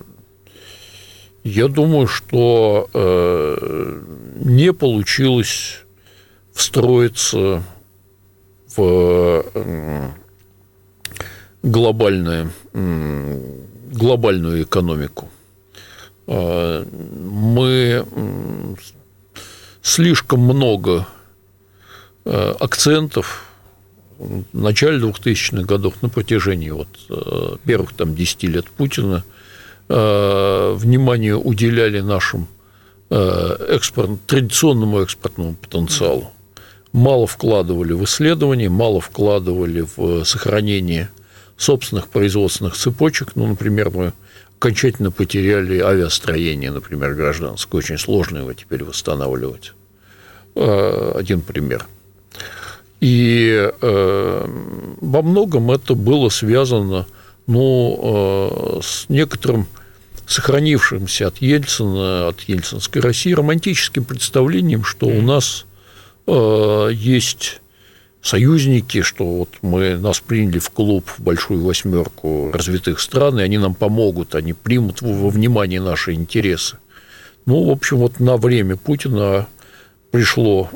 я 1.46 1.68
думаю, 1.70 2.08
что 2.08 2.90
э, 2.94 4.02
не 4.44 4.74
получилось 4.74 5.81
встроиться 6.62 7.64
в 8.76 9.44
глобальное, 11.64 12.52
глобальную 13.92 14.62
экономику. 14.64 15.30
Э, 16.28 16.86
мы 16.86 18.06
слишком 19.82 20.42
много 20.42 21.08
э, 22.26 22.54
акцентов 22.60 23.46
в 24.20 24.44
начале 24.54 25.00
2000-х 25.00 25.64
годов 25.64 26.04
на 26.04 26.10
протяжении 26.10 26.70
вот 26.70 26.90
э, 27.10 27.58
первых 27.66 27.94
там 27.94 28.14
10 28.14 28.44
лет 28.44 28.66
Путина 28.70 29.24
внимание 29.90 31.36
уделяли 31.36 32.00
нашим 32.00 32.48
экспорт, 33.10 34.26
традиционному 34.26 35.02
экспортному 35.02 35.56
потенциалу. 35.56 36.32
Мало 36.94 37.26
вкладывали 37.26 37.94
в 37.94 38.04
исследования, 38.04 38.70
мало 38.70 39.00
вкладывали 39.00 39.86
в 39.96 40.26
сохранение 40.26 41.10
собственных 41.58 42.10
производственных 42.10 42.76
цепочек. 42.76 43.36
Ну, 43.36 43.48
например, 43.48 43.92
мы 43.92 44.14
окончательно 44.60 45.10
потеряли 45.10 45.80
авиастроение, 45.80 46.72
например, 46.72 47.14
гражданское. 47.14 47.78
Очень 47.78 47.98
сложно 47.98 48.40
его 48.40 48.54
теперь 48.54 48.84
восстанавливать. 48.84 49.74
Э, 50.56 51.14
один 51.16 51.42
пример. 51.42 51.88
И 53.00 53.72
э, 53.82 54.46
во 55.02 55.22
многом 55.22 55.72
это 55.72 55.96
было 55.96 56.30
связано 56.30 57.08
ну, 57.48 58.78
э, 58.78 58.82
с 58.84 59.10
некоторым 59.10 59.68
сохранившимся 60.28 61.28
от 61.28 61.38
Ельцина, 61.38 62.28
от 62.28 62.42
ельцинской 62.42 63.02
России 63.02 63.34
романтическим 63.34 64.04
представлением, 64.04 64.84
что 64.84 65.08
у 65.08 65.22
нас 65.22 65.66
есть 66.28 67.62
союзники, 68.22 69.02
что 69.02 69.26
вот 69.26 69.50
мы 69.62 69.98
нас 69.98 70.20
приняли 70.20 70.60
в 70.60 70.70
клуб, 70.70 71.08
в 71.08 71.22
большую 71.22 71.64
восьмерку 71.64 72.52
развитых 72.54 73.00
стран, 73.00 73.40
и 73.40 73.44
они 73.44 73.58
нам 73.58 73.74
помогут, 73.74 74.36
они 74.36 74.54
примут 74.54 75.02
во 75.02 75.30
внимание 75.30 75.82
наши 75.82 76.14
интересы. 76.14 76.78
Ну, 77.46 77.64
в 77.64 77.72
общем, 77.72 77.98
вот 77.98 78.20
на 78.20 78.38
время 78.38 78.78
Путина 78.78 79.48
пришло, 80.12 80.70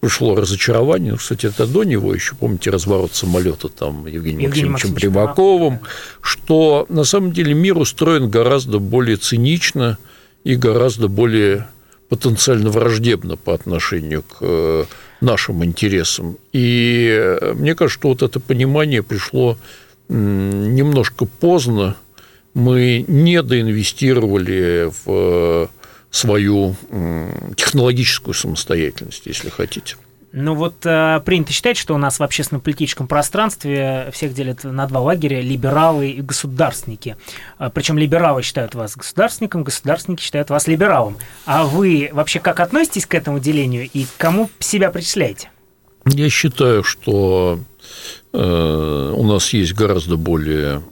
пришло 0.00 0.34
разочарование. 0.34 1.12
Ну, 1.12 1.18
кстати, 1.18 1.46
это 1.46 1.66
до 1.66 1.84
него 1.84 2.12
еще, 2.12 2.34
помните, 2.34 2.70
разворот 2.70 3.14
самолета 3.14 3.68
там 3.68 4.06
Евгением 4.06 4.50
Евгений 4.50 4.70
Максимовичем 4.70 4.94
Примаковым, 4.94 5.78
что 6.20 6.86
на 6.88 7.04
самом 7.04 7.32
деле 7.32 7.54
мир 7.54 7.78
устроен 7.78 8.28
гораздо 8.28 8.80
более 8.80 9.16
цинично 9.16 9.98
и 10.42 10.56
гораздо 10.56 11.08
более 11.08 11.68
потенциально 12.08 12.70
враждебно 12.70 13.36
по 13.36 13.54
отношению 13.54 14.22
к 14.22 14.38
э, 14.40 14.84
нашим 15.20 15.64
интересам. 15.64 16.38
И 16.52 17.08
э, 17.10 17.54
мне 17.54 17.74
кажется, 17.74 17.98
что 18.00 18.08
вот 18.08 18.22
это 18.22 18.40
понимание 18.40 19.02
пришло 19.02 19.58
немножко 20.08 21.26
поздно. 21.26 21.96
Мы 22.54 23.04
не 23.06 23.42
доинвестировали 23.42 24.90
в 25.04 25.06
э, 25.06 25.66
свою 26.10 26.74
технологическую 27.56 28.32
самостоятельность, 28.32 29.26
если 29.26 29.50
хотите. 29.50 29.96
Ну 30.32 30.54
вот 30.54 30.84
э, 30.84 31.20
принято 31.24 31.52
считать, 31.52 31.78
что 31.78 31.94
у 31.94 31.98
нас 31.98 32.18
в 32.18 32.22
общественно-политическом 32.22 33.06
пространстве 33.06 34.10
всех 34.12 34.34
делят 34.34 34.62
на 34.64 34.86
два 34.86 35.00
лагеря– 35.00 35.40
либералы 35.42 36.10
и 36.10 36.20
государственники. 36.20 37.16
Э, 37.58 37.70
причем 37.72 37.96
либералы 37.96 38.42
считают 38.42 38.74
вас 38.74 38.94
государственником, 38.94 39.64
государственники 39.64 40.22
считают 40.22 40.50
вас 40.50 40.66
либералом. 40.66 41.16
А 41.46 41.64
вы 41.64 42.10
вообще 42.12 42.40
как 42.40 42.60
относитесь 42.60 43.06
к 43.06 43.14
этому 43.14 43.40
делению 43.40 43.88
и 43.90 44.04
к 44.04 44.16
кому 44.18 44.50
себя 44.58 44.90
причисляете? 44.90 45.50
Я 46.04 46.28
считаю, 46.28 46.84
что 46.84 47.60
э, 48.34 49.12
у 49.16 49.24
нас 49.24 49.52
есть 49.54 49.72
гораздо 49.74 50.16
более 50.16 50.82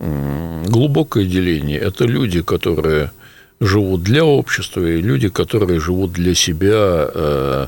глубокое 0.66 1.26
деление. 1.26 1.78
Это 1.78 2.04
люди, 2.04 2.42
которые 2.42 3.12
живут 3.60 4.02
для 4.02 4.24
общества, 4.24 4.80
и 4.84 5.00
люди, 5.00 5.28
которые 5.28 5.80
живут 5.80 6.12
для 6.12 6.34
себя, 6.34 7.08
э, 7.14 7.66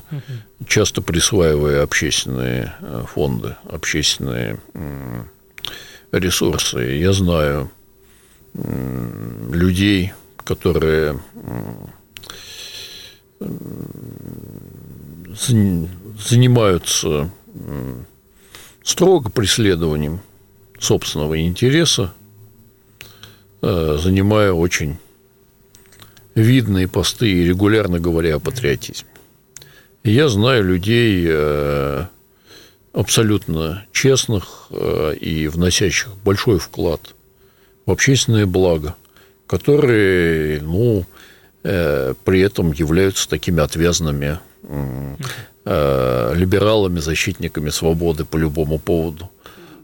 часто 0.67 1.01
присваивая 1.03 1.83
общественные 1.83 2.75
э, 2.81 3.05
фонды, 3.13 3.57
общественные 3.65 4.59
ресурсы. 6.13 6.79
Я 6.79 7.13
знаю 7.13 7.71
людей, 8.55 10.13
которые 10.39 11.21
занимаются 16.19 17.31
строго 18.83 19.31
преследованием 19.31 20.21
собственного 20.79 21.41
интереса, 21.41 22.13
э, 23.61 23.99
занимая 24.01 24.53
очень 24.53 24.97
видные 26.39 26.89
посты 26.89 27.31
и 27.31 27.45
регулярно 27.45 27.99
говоря 27.99 28.37
о 28.37 28.41
патриотизме. 28.41 29.09
И 30.05 30.13
я 30.13 30.29
знаю 30.29 30.65
людей 30.65 31.27
э, 31.29 32.07
абсолютно 32.93 33.85
честных 33.93 34.69
э, 34.71 35.15
и 35.21 35.49
вносящих 35.49 36.17
большой 36.25 36.59
вклад 36.59 37.15
в 37.85 37.91
общественное 37.91 38.47
благо, 38.47 38.95
которые, 39.47 40.63
ну, 40.63 41.05
э, 41.65 42.15
при 42.25 42.41
этом 42.41 42.73
являются 42.73 43.29
такими 43.29 43.61
отвязными 43.63 44.39
либералами, 45.65 46.99
защитниками 46.99 47.69
свободы 47.69 48.25
по 48.25 48.39
любому 48.39 48.79
поводу. 48.79 49.31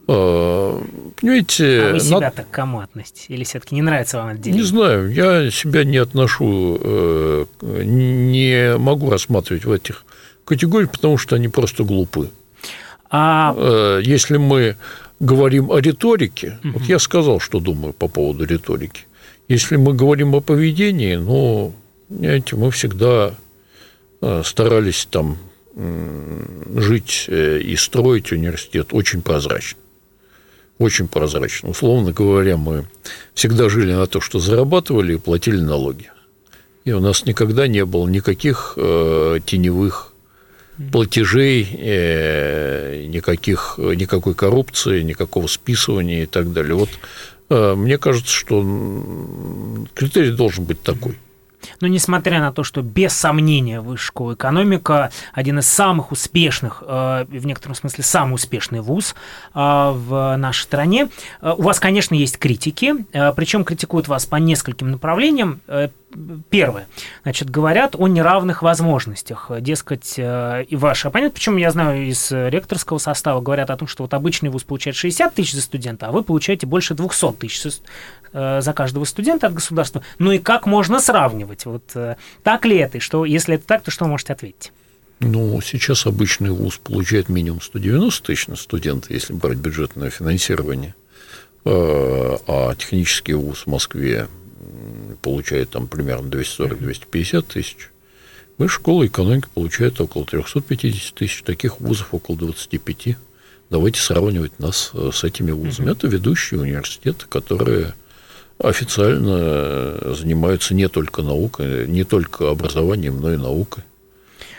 Э, 0.06 0.80
понимаете... 1.16 1.82
А 1.82 1.92
вы 1.92 2.00
себя 2.00 2.20
над... 2.20 2.34
так 2.34 2.48
к 2.48 2.50
кому 2.50 2.80
относитесь? 2.80 3.26
Или 3.28 3.44
все 3.44 3.60
таки 3.60 3.74
не 3.74 3.82
нравится 3.82 4.18
вам 4.18 4.28
отделение? 4.28 4.62
Не 4.62 4.66
знаю, 4.66 5.12
я 5.12 5.50
себя 5.50 5.84
не 5.84 5.96
отношу, 5.96 6.78
э, 6.82 7.46
не 7.62 8.76
могу 8.76 9.10
рассматривать 9.10 9.64
в 9.64 9.72
этих 9.72 10.04
категориях, 10.44 10.90
потому 10.90 11.16
что 11.16 11.36
они 11.36 11.48
просто 11.48 11.84
глупы. 11.84 12.30
А... 13.10 13.54
Э, 13.56 14.00
если 14.02 14.36
мы 14.36 14.76
говорим 15.20 15.70
о 15.70 15.78
риторике, 15.78 16.58
угу. 16.62 16.78
вот 16.78 16.82
я 16.82 16.98
сказал, 16.98 17.40
что 17.40 17.60
думаю 17.60 17.94
по 17.94 18.08
поводу 18.08 18.44
риторики. 18.44 19.02
Если 19.48 19.76
мы 19.76 19.94
говорим 19.94 20.34
о 20.34 20.40
поведении, 20.40 21.16
ну, 21.16 21.72
понимаете, 22.08 22.56
мы 22.56 22.70
всегда 22.70 23.34
старались 24.42 25.06
там 25.10 25.36
жить 26.76 27.26
и 27.28 27.76
строить 27.76 28.32
университет 28.32 28.88
очень 28.92 29.20
прозрачно 29.20 29.78
очень 30.78 31.08
прозрачно. 31.08 31.70
Условно 31.70 32.12
говоря, 32.12 32.56
мы 32.56 32.84
всегда 33.34 33.68
жили 33.68 33.92
на 33.92 34.06
то, 34.06 34.20
что 34.20 34.38
зарабатывали 34.38 35.14
и 35.14 35.18
платили 35.18 35.60
налоги. 35.60 36.10
И 36.84 36.92
у 36.92 37.00
нас 37.00 37.24
никогда 37.24 37.66
не 37.66 37.84
было 37.84 38.06
никаких 38.06 38.74
э, 38.76 39.38
теневых 39.44 40.12
платежей, 40.92 41.66
э, 41.72 43.06
никаких, 43.06 43.76
никакой 43.78 44.34
коррупции, 44.34 45.02
никакого 45.02 45.46
списывания 45.46 46.24
и 46.24 46.26
так 46.26 46.52
далее. 46.52 46.74
Вот 46.74 46.90
э, 47.48 47.74
мне 47.74 47.96
кажется, 47.96 48.32
что 48.32 48.62
критерий 49.94 50.32
должен 50.32 50.64
быть 50.64 50.82
такой. 50.82 51.16
Но 51.80 51.88
несмотря 51.88 52.40
на 52.40 52.52
то, 52.52 52.64
что 52.64 52.82
без 52.82 53.12
сомнения 53.12 53.80
высшая 53.80 54.04
школа 54.04 54.34
экономика 54.34 55.10
один 55.32 55.58
из 55.58 55.66
самых 55.66 56.12
успешных, 56.12 56.82
э, 56.86 57.24
в 57.28 57.46
некотором 57.46 57.74
смысле 57.74 58.04
самый 58.04 58.34
успешный 58.34 58.80
вуз 58.80 59.14
э, 59.54 59.58
в 59.58 60.36
нашей 60.36 60.62
стране, 60.62 61.08
э, 61.40 61.54
у 61.56 61.62
вас, 61.62 61.80
конечно, 61.80 62.14
есть 62.14 62.38
критики, 62.38 62.94
причем 63.36 63.64
критикуют 63.64 64.08
вас 64.08 64.26
по 64.26 64.36
нескольким 64.36 64.90
направлениям. 64.90 65.60
Первое. 66.50 66.86
Значит, 67.22 67.50
говорят 67.50 67.96
о 67.96 68.06
неравных 68.08 68.62
возможностях. 68.62 69.50
Дескать, 69.60 70.14
и 70.16 70.76
ваши 70.76 71.08
оппоненты, 71.08 71.34
причем 71.34 71.56
я 71.56 71.70
знаю 71.70 72.06
из 72.06 72.30
ректорского 72.30 72.98
состава, 72.98 73.40
говорят 73.40 73.70
о 73.70 73.76
том, 73.76 73.88
что 73.88 74.04
вот 74.04 74.14
обычный 74.14 74.50
вуз 74.50 74.64
получает 74.64 74.96
60 74.96 75.34
тысяч 75.34 75.54
за 75.54 75.62
студента, 75.62 76.08
а 76.08 76.12
вы 76.12 76.22
получаете 76.22 76.66
больше 76.66 76.94
200 76.94 77.32
тысяч 77.32 77.80
Э, 78.36 78.60
за 78.60 78.72
каждого 78.72 79.04
студента 79.04 79.46
от 79.46 79.54
государства. 79.54 80.02
Ну 80.18 80.32
и 80.32 80.38
как 80.40 80.66
можно 80.66 80.98
сравнивать? 80.98 81.66
Вот 81.66 81.84
э, 81.94 82.16
так 82.42 82.64
ли 82.64 82.76
это? 82.78 82.98
И 82.98 83.00
что, 83.00 83.24
если 83.24 83.54
это 83.54 83.64
так, 83.64 83.84
то 83.84 83.92
что 83.92 84.04
вы 84.04 84.10
можете 84.10 84.32
ответить? 84.32 84.72
Ну, 85.20 85.60
сейчас 85.60 86.04
обычный 86.04 86.50
вуз 86.50 86.78
получает 86.78 87.28
минимум 87.28 87.60
190 87.60 88.26
тысяч 88.26 88.48
на 88.48 88.56
студента, 88.56 89.14
если 89.14 89.32
брать 89.34 89.58
бюджетное 89.58 90.10
финансирование, 90.10 90.96
э, 91.64 92.36
а 92.48 92.74
технический 92.74 93.34
вуз 93.34 93.66
в 93.66 93.66
Москве 93.68 94.26
получает 95.22 95.70
там 95.70 95.86
примерно 95.86 96.28
240-250 96.28 97.42
тысяч. 97.42 97.90
Высшая 98.58 98.74
школа 98.74 99.06
экономики 99.06 99.48
получает 99.52 100.00
около 100.00 100.24
350 100.24 101.14
тысяч, 101.14 101.42
таких 101.42 101.80
вузов 101.80 102.14
около 102.14 102.38
25. 102.38 103.16
Давайте 103.70 104.00
сравнивать 104.00 104.58
нас 104.58 104.92
с 104.94 105.24
этими 105.24 105.50
вузами. 105.50 105.90
Это 105.90 106.06
ведущие 106.06 106.60
университеты, 106.60 107.26
которые 107.26 107.94
официально 108.58 110.14
занимаются 110.14 110.74
не 110.74 110.88
только 110.88 111.22
наукой, 111.22 111.88
не 111.88 112.04
только 112.04 112.50
образованием, 112.50 113.20
но 113.20 113.32
и 113.32 113.36
наукой. 113.36 113.82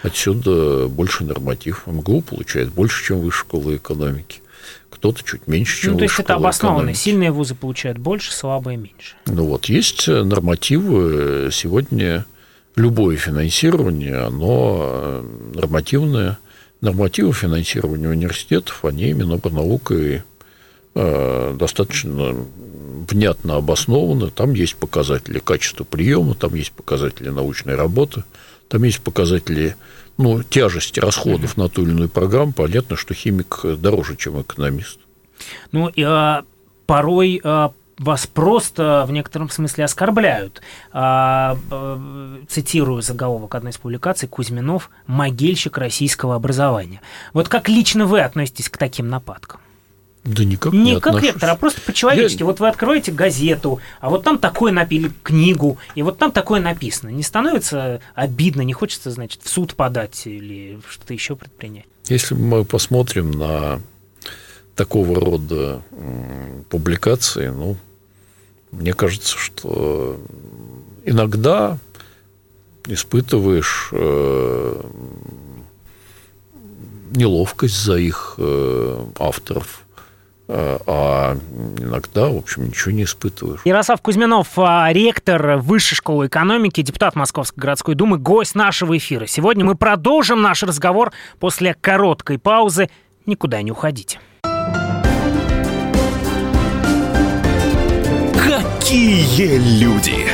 Отсюда 0.03 0.87
больше 0.87 1.23
норматив. 1.23 1.87
МГУ 1.87 2.21
получает 2.21 2.73
больше, 2.73 3.05
чем 3.05 3.21
высшая 3.21 3.39
школа 3.39 3.75
экономики. 3.75 4.41
Кто-то 4.89 5.23
чуть 5.23 5.47
меньше, 5.47 5.82
чем 5.82 5.93
Ну, 5.93 5.97
то 5.99 6.04
есть 6.06 6.19
это 6.19 6.36
обоснованно. 6.36 6.78
Экономики. 6.80 6.97
Сильные 6.97 7.32
вузы 7.32 7.56
получают 7.56 7.97
больше, 7.97 8.32
слабые 8.32 8.78
меньше. 8.78 9.15
Ну 9.25 9.45
вот, 9.45 9.65
есть 9.65 10.08
нормативы. 10.08 11.49
Сегодня 11.51 12.25
любое 12.75 13.17
финансирование, 13.17 14.17
оно 14.17 15.23
нормативное. 15.54 16.38
Нормативы 16.82 17.34
финансирования 17.34 18.10
университетов, 18.10 18.84
они 18.86 19.13
Миноборнаукой 19.13 20.23
э, 20.93 21.56
достаточно 21.58 22.36
внятно 23.10 23.56
обоснованы, 23.56 24.30
там 24.30 24.54
есть 24.54 24.75
показатели 24.75 25.39
качества 25.39 25.84
приема, 25.84 26.36
там 26.36 26.54
есть 26.56 26.71
показатели 26.71 27.30
научной 27.30 27.75
работы, 27.75 28.23
там 28.67 28.84
есть 28.84 29.01
показатели 29.01 29.75
ну, 30.17 30.43
тяжести 30.43 30.99
расходов 30.99 31.58
на 31.58 31.69
ту 31.69 31.84
или 31.84 31.91
иную 31.91 32.10
программу. 32.10 32.54
Понятно, 32.54 32.95
что 32.95 33.13
химик 33.13 33.62
дороже, 33.63 34.15
чем 34.15 34.41
экономист. 34.41 34.99
Ну, 35.71 35.89
и, 35.89 36.01
а, 36.04 36.43
порой 36.86 37.41
а, 37.43 37.71
вас 37.97 38.28
просто 38.28 39.06
в 39.08 39.12
некотором 39.12 39.49
смысле 39.49 39.86
оскорбляют. 39.86 40.62
А, 40.91 41.58
а, 41.71 42.41
цитирую 42.47 43.01
заголовок 43.01 43.56
одной 43.56 43.71
из 43.71 43.78
публикаций 43.78 44.28
Кузьминов 44.28 44.89
«Могильщик 45.08 45.78
российского 45.78 46.36
образования». 46.36 47.01
Вот 47.34 47.47
как 47.47 47.69
лично 47.69 48.06
вы 48.06 48.21
относитесь 48.21 48.69
к 48.69 48.78
таким 48.78 49.10
нападкам? 49.10 49.60
Да 50.25 50.43
никак 50.43 50.73
не, 50.73 50.95
не 50.95 50.99
как 50.99 51.21
ректор, 51.21 51.51
а 51.51 51.55
просто 51.55 51.81
по-человечески. 51.81 52.39
Я... 52.39 52.45
Вот 52.45 52.59
вы 52.59 52.67
откроете 52.67 53.11
газету, 53.11 53.79
а 53.99 54.09
вот 54.09 54.23
там 54.23 54.39
такое 54.39 54.71
напили 54.71 55.11
книгу, 55.21 55.77
и 55.93 56.01
вот 56.01 56.17
там 56.17 56.31
такое 56.31 56.59
написано. 56.59 57.09
Не 57.09 57.21
становится 57.21 58.01
обидно, 58.15 58.61
не 58.61 58.73
хочется, 58.73 59.11
значит, 59.11 59.41
в 59.43 59.49
суд 59.49 59.75
подать 59.75 60.25
или 60.25 60.79
что-то 60.89 61.13
еще 61.13 61.35
предпринять? 61.35 61.85
Если 62.07 62.33
мы 62.33 62.65
посмотрим 62.65 63.31
на 63.31 63.79
такого 64.75 65.19
рода 65.19 65.83
публикации, 66.69 67.49
ну, 67.49 67.77
мне 68.71 68.93
кажется, 68.93 69.38
что 69.38 70.19
иногда 71.05 71.77
испытываешь 72.88 73.89
э, 73.91 74.81
неловкость 77.11 77.79
за 77.79 77.97
их 77.97 78.35
э, 78.39 79.05
авторов 79.19 79.84
а 80.47 81.38
иногда, 81.79 82.27
в 82.27 82.38
общем, 82.38 82.65
ничего 82.65 82.91
не 82.91 83.03
испытываешь. 83.03 83.62
Ярослав 83.65 84.01
Кузьминов, 84.01 84.49
а, 84.58 84.91
ректор 84.91 85.58
Высшей 85.58 85.95
школы 85.95 86.27
экономики, 86.27 86.81
депутат 86.81 87.15
Московской 87.15 87.62
городской 87.62 87.95
думы, 87.95 88.17
гость 88.17 88.55
нашего 88.55 88.95
эфира. 88.97 89.25
Сегодня 89.25 89.65
мы 89.65 89.75
продолжим 89.75 90.41
наш 90.41 90.63
разговор 90.63 91.12
после 91.39 91.73
короткой 91.73 92.38
паузы. 92.38 92.89
Никуда 93.25 93.62
не 93.62 93.71
уходите. 93.71 94.19
Какие 98.34 99.58
люди! 99.79 100.27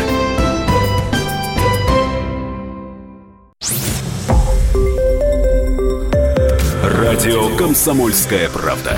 Радио 6.83 7.55
«Комсомольская 7.55 8.49
правда». 8.49 8.97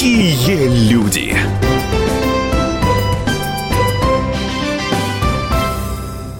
Какие 0.00 0.90
люди! 0.90 1.36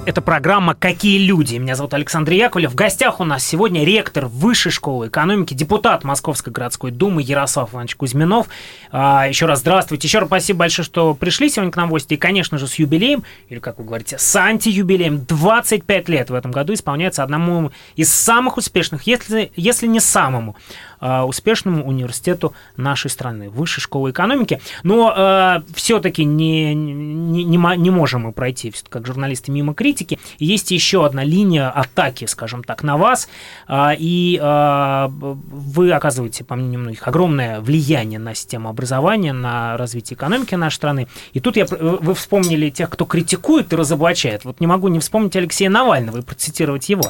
Это 0.07 0.23
программа 0.23 0.75
«Какие 0.75 1.19
люди?». 1.19 1.57
Меня 1.57 1.77
зовут 1.77 1.93
Александр 1.93 2.33
Яковлев. 2.33 2.73
В 2.73 2.75
гостях 2.75 3.21
у 3.21 3.25
нас 3.25 3.47
сегодня 3.47 3.85
ректор 3.85 4.27
Высшей 4.27 4.73
школы 4.73 5.09
экономики, 5.09 5.53
депутат 5.53 6.05
Московской 6.05 6.55
городской 6.55 6.91
думы 6.91 7.21
Ярослав 7.21 7.75
Иванович 7.75 7.97
Кузьминов. 7.97 8.49
А, 8.91 9.29
еще 9.29 9.45
раз 9.45 9.61
здравствуйте. 9.61 10.09
Еще 10.09 10.21
раз 10.21 10.29
спасибо 10.29 10.61
большое, 10.61 10.87
что 10.87 11.13
пришли 11.13 11.51
сегодня 11.51 11.71
к 11.71 11.77
нам 11.77 11.89
в 11.89 11.91
гости. 11.91 12.15
И, 12.15 12.17
конечно 12.17 12.57
же, 12.57 12.67
с 12.67 12.77
юбилеем, 12.77 13.25
или, 13.51 13.59
как 13.59 13.79
вы 13.79 13.85
говорите, 13.85 14.17
с 14.19 14.37
антиюбилеем. 14.37 15.23
25 15.27 16.09
лет 16.09 16.31
в 16.31 16.35
этом 16.35 16.51
году 16.51 16.73
исполняется 16.73 17.23
одному 17.23 17.71
из 17.95 18.11
самых 18.13 18.57
успешных, 18.57 19.03
если, 19.03 19.53
если 19.55 19.87
не 19.87 20.01
самому 20.01 20.57
успешному 21.01 21.87
университету 21.87 22.55
нашей 22.77 23.11
страны, 23.11 23.51
Высшей 23.51 23.83
школы 23.83 24.11
экономики. 24.11 24.61
Но 24.83 25.13
э, 25.17 25.63
все-таки 25.75 26.25
не, 26.25 26.75
не, 26.75 27.45
не, 27.45 27.77
не 27.77 27.91
можем 27.91 28.23
мы 28.23 28.33
пройти, 28.33 28.73
как 28.89 29.07
журналисты, 29.07 29.51
мимо 29.53 29.75
критики. 29.75 30.19
Есть 30.39 30.71
еще 30.71 31.05
одна 31.07 31.25
линия 31.25 31.71
атаки, 31.71 32.27
скажем 32.27 32.63
так, 32.65 32.83
на 32.83 32.97
вас, 32.97 33.29
э, 33.69 33.91
и 33.99 34.39
э, 34.41 35.09
вы 35.11 35.93
оказываете, 35.93 36.45
по 36.45 36.55
мнению 36.55 36.81
многих, 36.81 37.07
огромное 37.09 37.61
влияние 37.61 38.19
на 38.19 38.35
систему 38.35 38.69
образования, 38.69 39.33
на 39.33 39.77
развитие 39.77 40.17
экономики 40.17 40.55
нашей 40.55 40.77
страны. 40.77 41.09
И 41.33 41.41
тут 41.41 41.57
я, 41.57 41.67
вы 41.67 42.15
вспомнили 42.15 42.71
тех, 42.71 42.91
кто 42.91 43.05
критикует 43.05 43.73
и 43.73 43.77
разоблачает. 43.77 44.45
Вот 44.45 44.61
не 44.61 44.67
могу 44.67 44.89
не 44.89 45.01
вспомнить 45.01 45.37
Алексея 45.37 45.71
Навального 45.71 46.19
и 46.19 46.23
процитировать 46.23 46.89
его. 46.89 47.03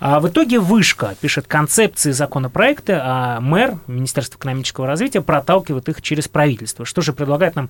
А 0.00 0.20
в 0.20 0.28
итоге 0.28 0.60
Вышка 0.60 1.14
пишет 1.20 1.46
концепции 1.46 2.12
законопроекты, 2.12 2.92
а 3.20 3.40
мэр, 3.40 3.78
Министерство 3.88 4.38
экономического 4.38 4.86
развития, 4.86 5.20
проталкивает 5.22 5.88
их 5.88 6.02
через 6.02 6.28
правительство. 6.28 6.84
Что 6.84 7.00
же 7.00 7.12
предлагает 7.12 7.56
нам 7.56 7.68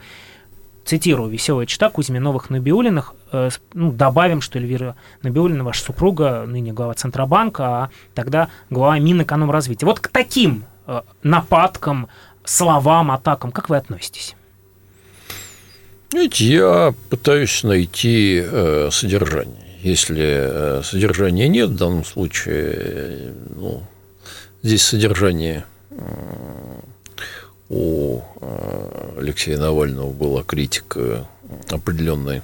цитирую, 0.85 1.31
веселая 1.31 1.65
чита 1.65 1.89
Кузьминовых 1.89 2.51
Набиулиных. 2.51 3.15
Э, 3.33 3.49
ну, 3.73 3.91
добавим, 3.91 4.43
что 4.43 4.59
Эльвира 4.59 4.95
Набиулина, 5.23 5.65
ваша 5.65 5.85
супруга, 5.85 6.45
ныне 6.47 6.73
глава 6.75 6.93
Центробанка, 6.95 7.65
а 7.65 7.91
тогда 8.15 8.49
глава 8.69 8.99
Минэкономразвития. 8.99 9.87
Вот 9.87 10.01
к 10.01 10.09
таким 10.09 10.65
э, 10.87 11.01
нападкам, 11.23 12.09
словам, 12.45 13.11
атакам, 13.11 13.51
как 13.51 13.71
вы 13.71 13.77
относитесь? 13.77 14.37
Знаете, 16.11 16.45
я 16.45 16.95
пытаюсь 17.09 17.63
найти 17.65 18.43
э, 18.45 18.89
содержание. 18.93 19.79
Если 19.83 20.27
э, 20.27 20.83
содержания 20.83 21.49
нет, 21.49 21.71
в 21.71 21.77
данном 21.77 22.05
случае, 22.05 22.75
э, 22.77 23.33
ну, 23.57 23.83
здесь 24.63 24.83
содержание 24.83 25.65
э, 25.91 25.97
у 27.69 28.23
Алексея 29.19 29.59
Навального 29.59 30.11
была 30.11 30.43
критика 30.43 31.29
определенной 31.69 32.43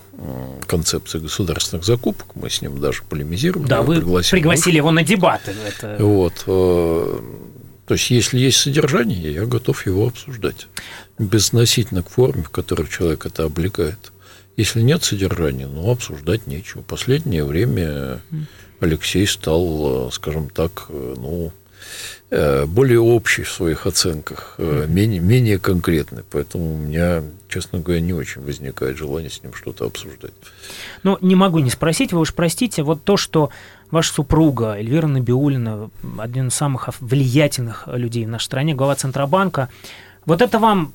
концепции 0.67 1.19
государственных 1.19 1.85
закупок. 1.85 2.27
Мы 2.35 2.51
с 2.51 2.61
ним 2.61 2.81
даже 2.81 3.03
полемизировали. 3.03 3.69
Да, 3.69 3.83
вы 3.83 3.97
пригласили, 3.97 4.41
пригласили 4.41 4.77
его 4.77 4.91
на 4.91 5.03
дебаты. 5.03 5.55
Это... 5.67 5.97
Вот. 5.99 6.45
То 6.45 7.95
есть, 7.95 8.11
если 8.11 8.39
есть 8.39 8.59
содержание, 8.59 9.33
я 9.33 9.45
готов 9.45 9.87
его 9.87 10.07
обсуждать. 10.07 10.67
Безносительно 11.19 12.03
к 12.03 12.09
форме, 12.09 12.43
в 12.43 12.51
которой 12.51 12.89
человек 12.89 13.27
это 13.27 13.45
облекает. 13.45 14.13
Если 14.57 14.81
нет 14.81 15.05
содержания, 15.05 15.67
ну, 15.67 15.91
обсуждать 15.91 16.47
нечего. 16.47 16.83
Последнее 16.83 17.45
время 17.45 18.21
Алексей 18.81 19.27
стал, 19.27 20.11
скажем 20.13 20.49
так, 20.49 20.87
ну, 20.89 21.49
э, 21.49 21.64
более 22.67 23.01
общий 23.01 23.43
в 23.43 23.51
своих 23.51 23.87
оценках, 23.87 24.55
э, 24.59 24.87
менее, 24.89 25.21
менее 25.21 25.59
конкретный. 25.59 26.25
Поэтому 26.31 26.75
у 26.75 26.79
меня, 26.79 27.23
честно 27.49 27.79
говоря, 27.79 28.01
не 28.01 28.13
очень 28.13 28.43
возникает 28.43 28.97
желание 28.97 29.31
с 29.31 29.43
ним 29.43 29.55
что-то 29.55 29.87
обсуждать. 29.87 30.33
Ну, 31.05 31.17
не 31.21 31.37
могу 31.37 31.61
не 31.61 31.71
спросить, 31.71 32.13
вы 32.13 32.21
уж 32.21 32.35
простите, 32.35 32.83
вот 32.83 33.05
то, 33.05 33.17
что 33.17 33.51
ваша 33.91 34.13
супруга 34.13 34.75
Эльвира 34.75 35.07
Набиулина, 35.07 35.91
один 36.19 36.49
из 36.49 36.55
самых 36.55 36.89
влиятельных 37.01 37.85
людей 37.87 38.25
в 38.27 38.29
нашей 38.29 38.47
стране, 38.47 38.75
глава 38.75 38.97
Центробанка, 38.97 39.69
вот 40.27 40.43
это 40.43 40.59
вам 40.59 40.93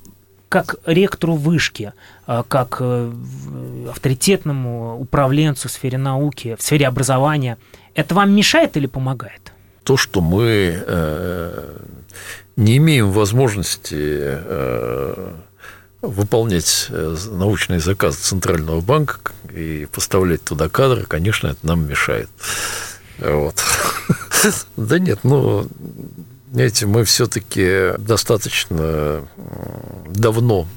как 0.49 0.75
ректору 0.85 1.35
вышки, 1.35 1.93
а, 2.25 2.43
как 2.43 2.77
э, 2.79 3.11
авторитетному 3.91 4.99
управленцу 4.99 5.69
в 5.69 5.71
сфере 5.71 5.99
науки, 5.99 6.55
в 6.57 6.61
сфере 6.63 6.87
образования, 6.87 7.59
это 7.93 8.15
вам 8.15 8.31
мешает 8.31 8.75
или 8.75 8.87
помогает? 8.87 9.48
То, 9.89 9.97
что 9.97 10.21
мы 10.21 10.83
э, 10.85 11.77
не 12.55 12.77
имеем 12.77 13.11
возможности 13.11 13.95
э, 13.97 15.33
выполнять 16.03 16.91
научные 16.91 17.79
заказы 17.79 18.19
Центрального 18.19 18.81
банка 18.81 19.31
и 19.51 19.87
поставлять 19.91 20.43
туда 20.43 20.69
кадры, 20.69 21.05
конечно, 21.07 21.47
это 21.47 21.65
нам 21.65 21.87
мешает. 21.87 22.29
Вот. 23.17 23.55
Да 24.77 24.99
нет, 24.99 25.21
ну, 25.23 25.67
знаете, 26.51 26.85
мы 26.85 27.03
все-таки 27.03 27.93
достаточно 27.97 29.27
давно 30.05 30.67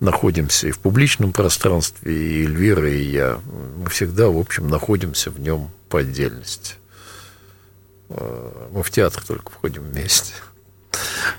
находимся 0.00 0.68
и 0.68 0.70
в 0.70 0.78
публичном 0.78 1.34
пространстве, 1.34 2.14
и 2.14 2.44
Эльвира, 2.46 2.90
и 2.90 3.02
я. 3.02 3.40
Мы 3.76 3.90
всегда, 3.90 4.28
в 4.28 4.38
общем, 4.38 4.68
находимся 4.68 5.30
в 5.30 5.38
нем 5.38 5.70
по 5.90 5.98
отдельности. 5.98 6.76
Мы 8.72 8.82
в 8.82 8.90
театр 8.90 9.22
только 9.26 9.50
входим 9.50 9.82
вместе. 9.82 10.34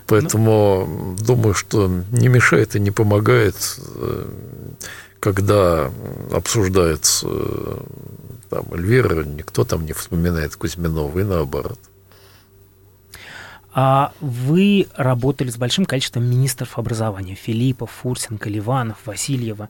Поэтому 0.08 0.86
ну, 0.88 1.16
думаю, 1.26 1.54
что 1.54 1.88
не 2.12 2.28
мешает 2.28 2.76
и 2.76 2.80
не 2.80 2.92
помогает, 2.92 3.56
э, 3.96 4.26
когда 5.20 5.92
обсуждается 6.32 7.28
э, 7.30 7.78
там 8.50 8.66
Эльвира, 8.74 9.24
никто 9.24 9.64
там 9.64 9.86
не 9.86 9.94
вспоминает 9.94 10.56
Кузьминова 10.56 11.20
и 11.20 11.24
наоборот. 11.24 11.80
А 13.76 14.14
вы 14.22 14.88
работали 14.96 15.50
с 15.50 15.58
большим 15.58 15.86
количеством 15.86 16.26
министров 16.26 16.78
образования. 16.78 17.34
Филиппов, 17.34 17.90
Фурсенко, 18.02 18.50
Ливанов, 18.50 18.98
Васильева. 19.06 19.70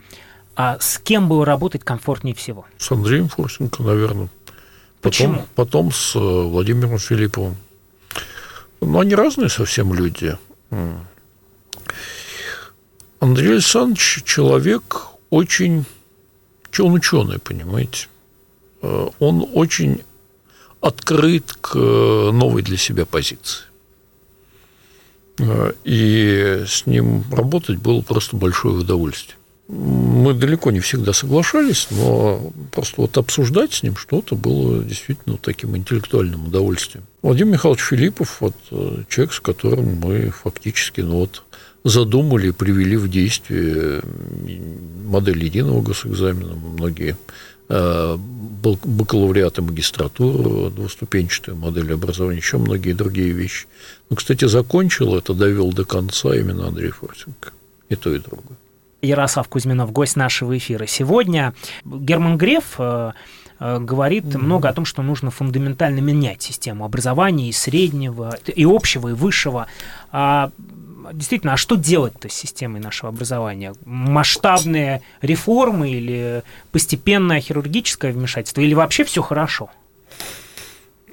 А 0.55 0.77
с 0.79 0.99
кем 0.99 1.29
было 1.29 1.45
работать 1.45 1.83
комфортнее 1.83 2.35
всего? 2.35 2.65
С 2.77 2.91
Андреем 2.91 3.29
Фурсенко, 3.29 3.81
наверное. 3.81 4.29
Потом, 5.03 5.11
Почему? 5.11 5.47
Потом 5.55 5.91
с 5.91 6.15
э, 6.15 6.19
Владимиром 6.19 6.97
Филипповым. 6.97 7.57
Ну, 8.79 8.99
они 9.01 9.15
разные 9.15 9.49
совсем 9.49 9.93
люди. 9.93 10.37
Андрей 13.19 13.51
Александрович 13.51 14.23
человек 14.23 15.07
очень... 15.29 15.85
Он 16.79 16.93
ученый, 16.93 17.37
понимаете. 17.39 18.07
Э, 18.81 19.09
он 19.19 19.45
очень 19.53 20.03
открыт 20.79 21.51
к 21.59 21.75
э, 21.75 22.31
новой 22.31 22.61
для 22.61 22.77
себя 22.77 23.05
позиции. 23.05 23.65
И 25.83 26.63
с 26.65 26.85
ним 26.85 27.25
работать 27.29 27.77
было 27.77 28.01
просто 28.01 28.37
большое 28.37 28.75
удовольствие. 28.75 29.35
Мы 29.73 30.33
далеко 30.33 30.71
не 30.71 30.79
всегда 30.79 31.13
соглашались, 31.13 31.87
но 31.91 32.51
просто 32.71 33.01
вот 33.01 33.17
обсуждать 33.17 33.73
с 33.73 33.83
ним 33.83 33.95
что-то 33.95 34.35
было 34.35 34.83
действительно 34.83 35.37
таким 35.37 35.75
интеллектуальным 35.75 36.47
удовольствием. 36.47 37.05
Владимир 37.21 37.53
Михайлович 37.53 37.81
Филиппов, 37.81 38.37
вот 38.39 38.55
э, 38.71 39.03
человек, 39.09 39.33
с 39.33 39.39
которым 39.39 39.95
мы 39.95 40.29
фактически 40.29 41.01
ну, 41.01 41.19
вот, 41.19 41.43
задумали 41.83 42.49
и 42.49 42.51
привели 42.51 42.95
в 42.97 43.09
действие 43.09 44.01
модель 45.05 45.43
единого 45.43 45.81
госэкзамена. 45.81 46.53
Многие 46.53 47.17
Э, 47.69 48.17
бакалавриат 48.17 49.57
и 49.57 49.61
магистратуру, 49.61 50.69
двуступенчатую 50.69 51.57
модель 51.57 51.93
образования, 51.93 52.37
еще 52.37 52.57
многие 52.57 52.93
другие 52.93 53.31
вещи. 53.31 53.67
Ну, 54.09 54.15
кстати, 54.15 54.45
закончил 54.45 55.15
это, 55.15 55.33
довел 55.33 55.73
до 55.73 55.83
конца 55.83 56.35
именно 56.35 56.67
Андрей 56.67 56.91
Форсенко. 56.91 57.51
И 57.89 57.95
то, 57.95 58.13
и 58.13 58.19
другое. 58.19 58.57
Ярослав 59.03 59.47
Кузьминов, 59.49 59.91
гость 59.91 60.15
нашего 60.15 60.57
эфира. 60.57 60.85
Сегодня 60.87 61.53
Герман 61.85 62.37
Греф 62.37 62.75
э, 62.77 63.11
э, 63.59 63.79
говорит 63.79 64.25
mm-hmm. 64.25 64.37
много 64.37 64.69
о 64.69 64.73
том, 64.73 64.85
что 64.85 65.01
нужно 65.01 65.29
фундаментально 65.29 65.99
менять 65.99 66.41
систему 66.41 66.85
образования 66.85 67.49
и 67.49 67.51
среднего, 67.51 68.37
и 68.47 68.63
общего, 68.63 69.09
и 69.09 69.13
высшего. 69.13 69.67
А 70.11 70.51
действительно, 71.11 71.53
а 71.53 71.57
что 71.57 71.75
делать-то 71.75 72.29
с 72.29 72.33
системой 72.33 72.79
нашего 72.79 73.09
образования? 73.09 73.73
Масштабные 73.85 75.01
реформы 75.21 75.91
или 75.91 76.43
постепенное 76.71 77.41
хирургическое 77.41 78.13
вмешательство? 78.13 78.61
Или 78.61 78.73
вообще 78.73 79.03
все 79.03 79.21
хорошо? 79.21 79.69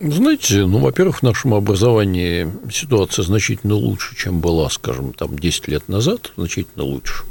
Знаете, 0.00 0.64
ну, 0.64 0.78
во-первых, 0.78 1.18
в 1.18 1.22
нашем 1.22 1.52
образовании 1.52 2.50
ситуация 2.72 3.22
значительно 3.22 3.74
лучше, 3.74 4.16
чем 4.16 4.40
была, 4.40 4.70
скажем, 4.70 5.12
там 5.12 5.38
10 5.38 5.68
лет 5.68 5.88
назад, 5.88 6.32
значительно 6.36 6.84
лучше. 6.84 7.24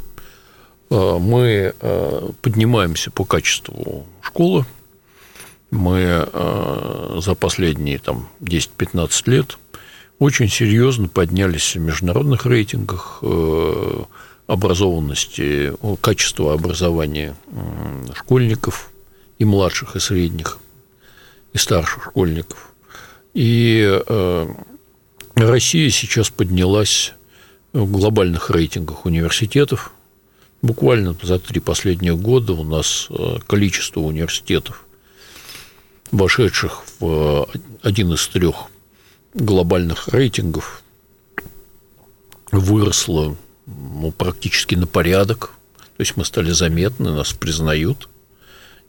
А, 0.89 1.19
мы 1.19 1.73
а, 1.79 2.31
поднимаемся 2.41 3.11
по 3.11 3.25
качеству 3.25 4.05
школы. 4.21 4.65
Мы 5.71 6.03
а, 6.05 7.19
за 7.21 7.35
последние 7.35 7.99
там, 7.99 8.29
10-15 8.41 9.29
лет– 9.29 9.57
очень 10.19 10.49
серьезно 10.49 11.07
поднялись 11.07 11.75
в 11.75 11.79
международных 11.79 12.45
рейтингах 12.45 13.19
э, 13.21 14.03
образованности, 14.47 15.73
качества 16.01 16.53
образования 16.53 17.35
школьников 18.13 18.91
и 19.37 19.45
младших, 19.45 19.95
и 19.95 19.99
средних, 19.99 20.59
и 21.53 21.57
старших 21.57 22.03
школьников. 22.03 22.73
И 23.33 23.81
э, 24.05 24.47
Россия 25.35 25.89
сейчас 25.89 26.29
поднялась 26.29 27.13
в 27.71 27.89
глобальных 27.89 28.49
рейтингах 28.49 29.05
университетов. 29.05 29.93
Буквально 30.61 31.15
за 31.21 31.39
три 31.39 31.61
последних 31.61 32.17
года 32.17 32.53
у 32.53 32.63
нас 32.63 33.07
э, 33.09 33.37
количество 33.47 34.01
университетов, 34.01 34.85
вошедших 36.11 36.83
в 36.99 37.47
один 37.81 38.13
из 38.13 38.27
трех 38.27 38.55
глобальных 39.33 40.09
рейтингов 40.09 40.83
выросло 42.51 43.37
ну, 43.65 44.11
практически 44.11 44.75
на 44.75 44.87
порядок. 44.87 45.51
То 45.97 46.01
есть 46.01 46.17
мы 46.17 46.25
стали 46.25 46.51
заметны, 46.51 47.11
нас 47.11 47.31
признают. 47.33 48.09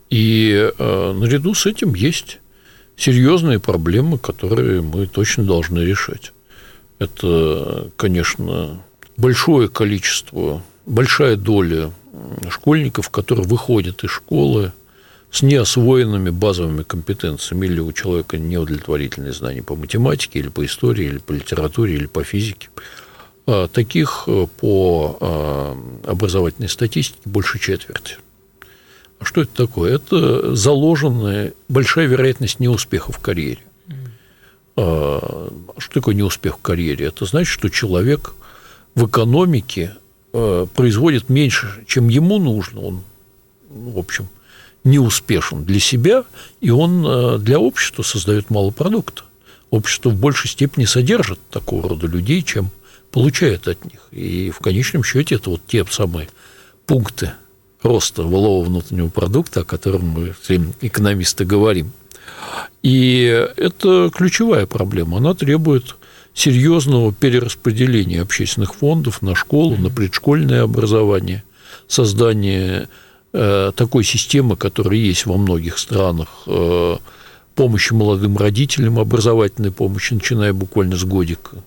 И 0.09 0.73
э, 0.77 1.13
наряду 1.13 1.55
с 1.55 1.67
этим 1.67 1.95
есть 1.95 2.41
серьезные 2.97 3.61
проблемы, 3.61 4.19
которые 4.19 4.81
мы 4.83 5.07
точно 5.07 5.45
должны 5.45 5.79
решать. 5.81 6.33
Это, 6.99 7.91
конечно, 7.97 8.83
большое 9.17 9.69
количество, 9.69 10.63
большая 10.91 11.37
доля 11.37 11.93
школьников, 12.51 13.11
которые 13.11 13.47
выходят 13.47 14.05
из 14.05 14.11
школы 14.11 14.73
с 15.31 15.43
неосвоенными 15.43 16.31
базовыми 16.31 16.83
компетенциями, 16.83 17.67
или 17.67 17.81
у 17.81 17.93
человека 17.93 18.37
неудовлетворительные 18.37 19.33
знания 19.33 19.63
по 19.63 19.77
математике, 19.77 20.41
или 20.41 20.49
по 20.49 20.67
истории, 20.67 21.07
или 21.07 21.19
по 21.19 21.33
литературе, 21.33 21.95
или 21.95 22.07
по 22.07 22.25
физике. 22.25 22.69
А 23.47 23.69
таких 23.69 24.25
э, 24.27 24.47
по 24.59 25.17
а, 25.21 25.77
образовательной 26.07 26.69
статистике 26.69 27.21
больше 27.25 27.59
четверти. 27.59 28.17
А 29.21 29.25
что 29.25 29.43
это 29.43 29.55
такое? 29.55 29.95
Это 29.95 30.55
заложенная 30.57 31.53
большая 31.69 32.07
вероятность 32.07 32.59
неуспеха 32.59 33.13
в 33.13 33.19
карьере. 33.19 33.61
А 34.77 35.51
что 35.79 35.95
такое 35.95 36.15
неуспех 36.15 36.59
в 36.59 36.63
карьере? 36.63 37.07
Это 37.07 37.25
значит, 37.25 37.53
что 37.53 37.69
человек 37.69 38.35
в 38.95 39.07
экономике 39.07 39.95
э, 39.95 40.00
производит 40.33 41.29
меньше, 41.29 41.85
чем 41.87 42.09
ему 42.09 42.39
нужно. 42.39 42.81
Он, 42.81 43.05
в 43.69 43.99
общем, 43.99 44.29
не 44.85 44.99
успешен 44.99 45.65
для 45.65 45.81
себя, 45.81 46.25
и 46.61 46.71
он 46.71 47.05
э, 47.07 47.39
для 47.39 47.59
общества 47.59 48.03
создает 48.03 48.51
мало 48.51 48.71
продукта. 48.71 49.25
Общество 49.71 50.11
в 50.11 50.17
большей 50.17 50.49
степени 50.51 50.85
содержит 50.85 51.39
такого 51.51 51.89
рода 51.89 52.07
людей, 52.07 52.43
чем 52.43 52.71
получает 53.11 53.69
от 53.69 53.85
них. 53.85 54.01
И 54.11 54.51
в 54.51 54.59
конечном 54.59 55.05
счете 55.05 55.37
это 55.37 55.51
вот 55.51 55.63
те 55.67 55.85
самые 55.87 56.29
пункты 56.87 57.33
роста 57.83 58.23
валового 58.23 58.65
внутреннего 58.65 59.09
продукта, 59.09 59.61
о 59.61 59.65
котором 59.65 60.07
мы 60.07 60.35
все 60.41 60.61
экономисты 60.81 61.45
говорим. 61.45 61.93
И 62.83 63.47
это 63.57 64.11
ключевая 64.15 64.67
проблема. 64.67 65.19
Она 65.19 65.35
требует 65.35 65.97
серьезного 66.35 67.13
перераспределения 67.13 68.23
общественных 68.23 68.75
фондов 68.75 69.23
на 69.23 69.35
школу, 69.35 69.77
на 69.77 69.91
предшкольное 69.91 70.63
образование, 70.63 71.43
создание 71.89 72.89
Э, 73.33 73.71
такой 73.77 74.03
системы, 74.03 74.57
которая 74.57 74.99
есть 74.99 75.25
во 75.25 75.37
многих 75.37 75.79
странах, 75.79 76.29
э, 76.47 76.97
помощи 77.55 77.93
молодым 77.93 78.37
родителям, 78.37 78.99
образовательной 78.99 79.71
помощи, 79.71 80.15
начиная 80.15 80.53
буквально 80.53 80.97
с 80.97 81.05
годика, 81.05 81.59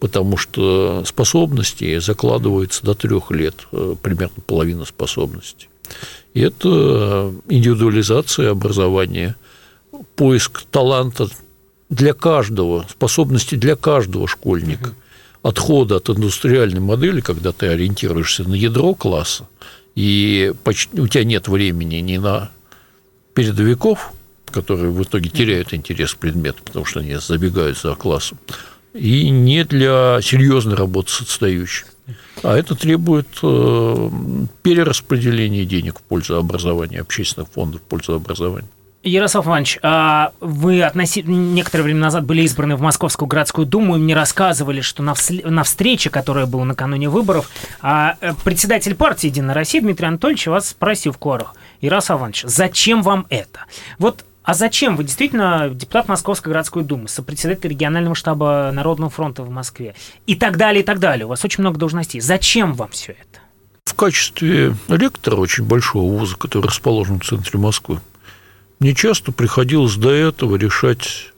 потому 0.00 0.36
что 0.36 1.04
способности 1.06 2.00
закладываются 2.00 2.84
до 2.84 2.94
трех 2.94 3.30
лет, 3.30 3.54
э, 3.70 3.94
примерно 4.02 4.42
половина 4.44 4.84
способностей. 4.84 5.68
И 6.34 6.40
это 6.40 7.32
индивидуализация 7.48 8.50
образования, 8.50 9.36
поиск 10.14 10.62
таланта 10.70 11.28
для 11.88 12.14
каждого, 12.14 12.86
способности 12.88 13.54
для 13.54 13.76
каждого 13.76 14.26
школьника, 14.26 14.94
отхода 15.42 15.96
от 15.96 16.10
индустриальной 16.10 16.80
модели, 16.80 17.20
когда 17.20 17.52
ты 17.52 17.66
ориентируешься 17.68 18.44
на 18.44 18.54
ядро 18.54 18.94
класса, 18.94 19.48
и 19.94 20.52
почти, 20.64 21.00
у 21.00 21.08
тебя 21.08 21.24
нет 21.24 21.48
времени 21.48 21.96
ни 21.96 22.16
на 22.18 22.50
передовиков, 23.34 24.12
которые 24.46 24.90
в 24.90 25.02
итоге 25.02 25.30
теряют 25.30 25.72
интерес 25.72 26.14
к 26.14 26.18
предмету, 26.18 26.62
потому 26.64 26.84
что 26.84 27.00
они 27.00 27.16
забегают 27.16 27.78
за 27.78 27.94
классом, 27.94 28.38
и 28.92 29.28
не 29.30 29.64
для 29.64 30.20
серьезной 30.22 30.74
работы 30.74 31.10
с 31.10 31.20
отстающими. 31.20 31.90
А 32.42 32.56
это 32.56 32.74
требует 32.74 33.26
э, 33.42 34.10
перераспределения 34.62 35.64
денег 35.64 35.98
в 35.98 36.02
пользу 36.02 36.36
образования, 36.36 37.00
общественных 37.00 37.48
фондов 37.50 37.80
в 37.80 37.84
пользу 37.84 38.14
образования. 38.14 38.68
Ярослав 39.10 39.46
Иванович, 39.46 39.78
а 39.82 40.32
вы 40.40 40.82
относительно 40.82 41.36
некоторое 41.36 41.84
время 41.84 42.00
назад 42.00 42.24
были 42.24 42.42
избраны 42.42 42.76
в 42.76 42.80
Московскую 42.80 43.28
городскую 43.28 43.66
думу, 43.66 43.96
и 43.96 43.98
мне 43.98 44.14
рассказывали, 44.14 44.80
что 44.80 45.02
на, 45.02 45.12
вс- 45.12 45.48
на 45.48 45.62
встрече, 45.62 46.10
которая 46.10 46.46
была 46.46 46.64
накануне 46.64 47.08
выборов, 47.08 47.48
а, 47.80 48.16
э, 48.20 48.32
председатель 48.44 48.94
партии 48.94 49.28
«Единая 49.28 49.54
Россия» 49.54 49.80
Дмитрий 49.80 50.08
Анатольевич 50.08 50.46
вас 50.46 50.70
спросил 50.70 51.12
в 51.12 51.18
куарах, 51.18 51.54
Ярослав 51.80 52.20
Иванович, 52.20 52.44
зачем 52.46 53.02
вам 53.02 53.26
это? 53.30 53.60
Вот 53.98 54.24
а 54.42 54.54
зачем 54.54 54.94
вы 54.96 55.02
действительно 55.02 55.70
депутат 55.70 56.06
Московской 56.06 56.52
городской 56.52 56.84
думы, 56.84 57.08
сопредседатель 57.08 57.68
регионального 57.68 58.14
штаба 58.14 58.70
Народного 58.72 59.10
фронта 59.10 59.42
в 59.42 59.50
Москве 59.50 59.96
и 60.26 60.36
так 60.36 60.56
далее, 60.56 60.82
и 60.82 60.86
так 60.86 61.00
далее? 61.00 61.26
У 61.26 61.28
вас 61.30 61.44
очень 61.44 61.62
много 61.62 61.78
должностей. 61.78 62.20
Зачем 62.20 62.74
вам 62.74 62.90
все 62.90 63.12
это? 63.12 63.40
В 63.84 63.94
качестве 63.94 64.76
ректора 64.88 65.36
очень 65.36 65.64
большого 65.64 66.16
вуза, 66.16 66.36
который 66.36 66.66
расположен 66.66 67.18
в 67.18 67.24
центре 67.24 67.58
Москвы, 67.58 68.00
мне 68.78 68.94
часто 68.94 69.32
приходилось 69.32 69.96
до 69.96 70.10
этого 70.10 70.56
решать 70.56 71.32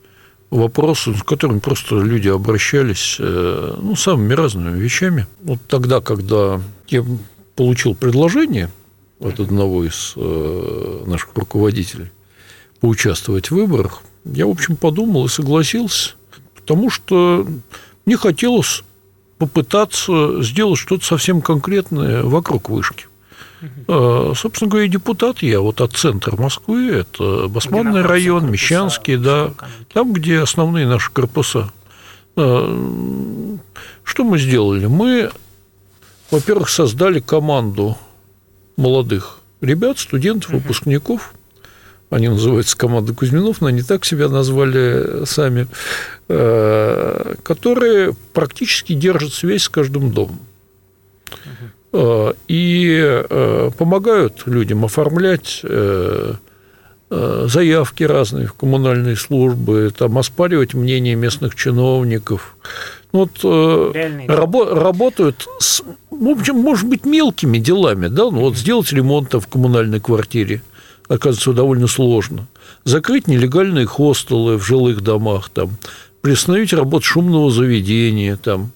вопросы, 0.49 1.15
с 1.15 1.23
которыми 1.23 1.59
просто 1.59 1.99
люди 1.99 2.27
обращались 2.27 3.17
э, 3.19 3.75
ну, 3.81 3.95
самыми 3.95 4.33
разными 4.33 4.79
вещами. 4.79 5.27
Вот 5.41 5.59
тогда, 5.67 6.01
когда 6.01 6.59
я 6.87 7.05
получил 7.55 7.95
предложение 7.95 8.69
от 9.19 9.39
одного 9.39 9.85
из 9.85 10.13
э, 10.15 11.03
наших 11.05 11.29
руководителей 11.35 12.11
поучаствовать 12.79 13.51
в 13.51 13.55
выборах, 13.55 14.01
я, 14.25 14.47
в 14.47 14.49
общем, 14.49 14.75
подумал 14.75 15.25
и 15.25 15.29
согласился, 15.29 16.11
потому 16.55 16.89
что 16.89 17.47
мне 18.05 18.17
хотелось 18.17 18.83
попытаться 19.37 20.41
сделать 20.41 20.79
что-то 20.79 21.05
совсем 21.05 21.41
конкретное 21.41 22.23
вокруг 22.23 22.69
вышки. 22.69 23.05
Угу. 23.61 24.35
Собственно 24.35 24.71
говоря, 24.71 24.87
депутат 24.87 25.41
я 25.41 25.59
вот 25.59 25.81
от 25.81 25.93
центра 25.93 26.35
Москвы, 26.35 26.91
это 26.91 27.47
Басманный 27.49 28.01
район, 28.01 28.41
корпуса, 28.41 28.51
Мещанский, 28.51 29.17
да, 29.17 29.53
там, 29.93 30.13
где 30.13 30.39
основные 30.39 30.87
наши 30.87 31.11
корпуса. 31.11 31.71
А, 32.35 33.49
что 34.03 34.23
мы 34.23 34.39
сделали? 34.39 34.85
Мы, 34.85 35.29
во-первых, 36.31 36.69
создали 36.69 37.19
команду 37.19 37.97
молодых 38.77 39.39
ребят, 39.61 39.99
студентов, 39.99 40.51
выпускников. 40.51 41.33
Они 42.09 42.27
называются 42.27 42.75
команда 42.75 43.13
Кузьминов, 43.13 43.61
но 43.61 43.67
они 43.67 43.83
так 43.83 44.03
себя 44.03 44.29
назвали 44.29 45.25
сами, 45.25 45.67
а, 46.27 47.35
которые 47.43 48.15
практически 48.33 48.93
держат 48.93 49.33
связь 49.33 49.63
с 49.63 49.69
каждым 49.69 50.11
домом. 50.11 50.39
Э, 51.91 52.33
и 52.47 52.99
э, 53.01 53.71
помогают 53.77 54.43
людям 54.45 54.85
оформлять 54.85 55.61
э, 55.63 56.33
заявки 57.09 58.03
разные 58.03 58.45
в 58.45 58.53
коммунальные 58.53 59.15
службы, 59.15 59.91
там, 59.97 60.19
оспаривать 60.19 60.75
мнение 60.75 61.15
местных 61.15 61.55
чиновников. 61.55 62.55
Ну, 63.11 63.21
вот, 63.21 63.43
рабо- 63.43 64.75
работают 64.75 65.47
с, 65.57 65.81
в 66.11 66.27
общем, 66.27 66.57
может 66.57 66.87
быть, 66.87 67.05
мелкими 67.05 67.57
делами, 67.57 68.09
да, 68.09 68.25
ну, 68.25 68.41
вот 68.41 68.57
сделать 68.57 68.93
ремонт 68.93 69.33
в 69.33 69.47
коммунальной 69.47 69.99
квартире, 69.99 70.61
оказывается, 71.07 71.53
довольно 71.53 71.87
сложно. 71.87 72.45
Закрыть 72.83 73.27
нелегальные 73.27 73.87
хостелы 73.87 74.57
в 74.57 74.63
жилых 74.63 75.01
домах, 75.01 75.49
там, 75.49 75.71
приостановить 76.21 76.73
работу 76.73 77.05
шумного 77.05 77.51
заведения, 77.51 78.35
там, 78.37 78.71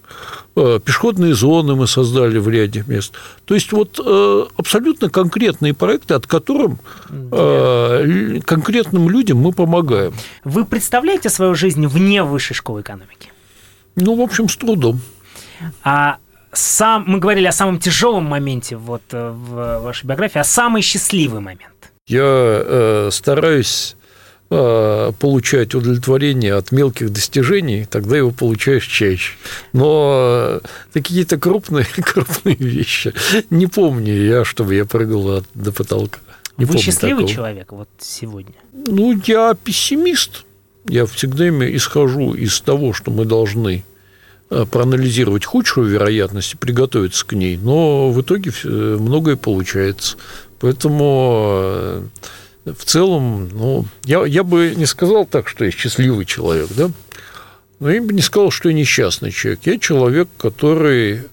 Э, 0.55 0.79
пешеходные 0.83 1.33
зоны 1.33 1.75
мы 1.75 1.87
создали 1.87 2.37
в 2.37 2.47
ряде 2.47 2.83
мест. 2.87 3.13
То 3.45 3.55
есть 3.55 3.71
вот 3.71 3.99
э, 4.03 4.45
абсолютно 4.55 5.09
конкретные 5.09 5.73
проекты, 5.73 6.13
от 6.13 6.27
которых 6.27 6.73
э, 7.09 8.39
конкретным 8.45 9.09
людям 9.09 9.39
мы 9.39 9.51
помогаем. 9.51 10.13
Вы 10.43 10.65
представляете 10.65 11.29
свою 11.29 11.55
жизнь 11.55 11.87
вне 11.87 12.23
высшей 12.23 12.55
школы 12.55 12.81
экономики? 12.81 13.31
Ну, 13.95 14.15
в 14.15 14.21
общем, 14.21 14.47
с 14.47 14.55
трудом. 14.55 15.01
А 15.83 16.17
сам, 16.51 17.05
мы 17.07 17.17
говорили 17.17 17.47
о 17.47 17.51
самом 17.51 17.79
тяжелом 17.79 18.25
моменте 18.25 18.75
вот 18.75 19.01
в 19.11 19.79
вашей 19.79 20.05
биографии, 20.05 20.37
а 20.37 20.43
самый 20.43 20.83
счастливый 20.83 21.41
момент? 21.41 21.91
Я 22.05 22.21
э, 22.23 23.09
стараюсь 23.11 23.95
получать 25.20 25.74
удовлетворение 25.74 26.56
от 26.56 26.72
мелких 26.72 27.12
достижений, 27.12 27.86
тогда 27.89 28.18
его 28.18 28.32
получаешь 28.32 28.86
чаще. 28.86 29.34
Но 29.72 30.62
какие-то 30.93 31.38
крупные, 31.38 31.86
крупные 31.95 32.56
вещи 32.56 33.14
не 33.49 33.68
помню 33.68 34.14
я, 34.14 34.45
чтобы 34.45 34.76
я 34.76 34.86
прыгал 34.86 35.43
до 35.54 35.72
потолка. 35.72 36.20
Не 36.58 36.66
Вы 36.66 36.78
счастливый 36.78 37.24
такого. 37.24 37.34
человек 37.34 37.72
вот 37.72 37.89
сегодня? 37.99 38.54
Ну, 38.74 39.20
я 39.26 39.56
пессимист. 39.56 40.45
Я 40.88 41.06
всегда 41.06 41.47
исхожу 41.76 42.34
из 42.34 42.60
того, 42.62 42.93
что 42.93 43.10
мы 43.10 43.26
должны 43.26 43.84
э, 44.49 44.66
проанализировать 44.70 45.45
худшую 45.45 45.88
вероятность 45.88 46.54
и 46.54 46.58
приготовиться 46.58 47.26
к 47.26 47.34
ней, 47.34 47.58
но 47.58 48.12
в 48.12 48.22
итоге 48.22 48.51
многое 48.64 49.36
получается. 49.36 50.18
Поэтому 50.60 51.54
э, 51.56 52.04
в 52.66 52.86
целом, 52.86 53.49
ну, 53.49 53.86
я, 54.05 54.26
я 54.26 54.43
бы 54.43 54.74
не 54.76 54.86
сказал 54.86 55.26
так, 55.26 55.47
что 55.47 55.66
я 55.66 55.72
счастливый 55.72 56.26
человек, 56.26 56.70
да, 56.72 56.89
Но 57.80 57.89
я 57.89 58.01
бы 58.01 58.14
не 58.14 58.22
сказал, 58.22 58.51
что 58.51 58.70
я 58.70 58.76
несчастный 58.76 59.32
человек. 59.32 59.59
Я 59.66 59.78
человек, 59.78 60.30
который 60.38 61.24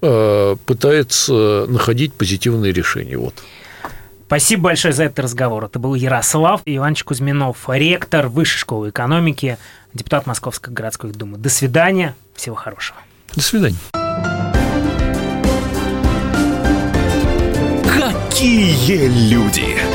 э, 0.00 0.56
пытается 0.64 1.66
находить 1.68 2.14
позитивные 2.14 2.72
решения. 2.72 3.18
Вот. 3.18 3.34
Спасибо 4.26 4.64
большое 4.64 4.94
за 4.94 5.04
этот 5.04 5.18
разговор. 5.18 5.64
Это 5.64 5.78
был 5.78 5.94
Ярослав 5.94 6.62
Иванович 6.64 7.04
Кузьминов, 7.04 7.68
ректор 7.68 8.28
Высшей 8.28 8.60
школы 8.60 8.90
экономики, 8.90 9.58
депутат 9.92 10.26
Московской 10.26 10.72
городской 10.72 11.12
думы. 11.12 11.36
До 11.36 11.50
свидания. 11.50 12.14
Всего 12.34 12.54
хорошего. 12.54 12.98
До 13.34 13.42
свидания. 13.42 13.76
Какие 17.84 19.08
люди! 19.30 19.89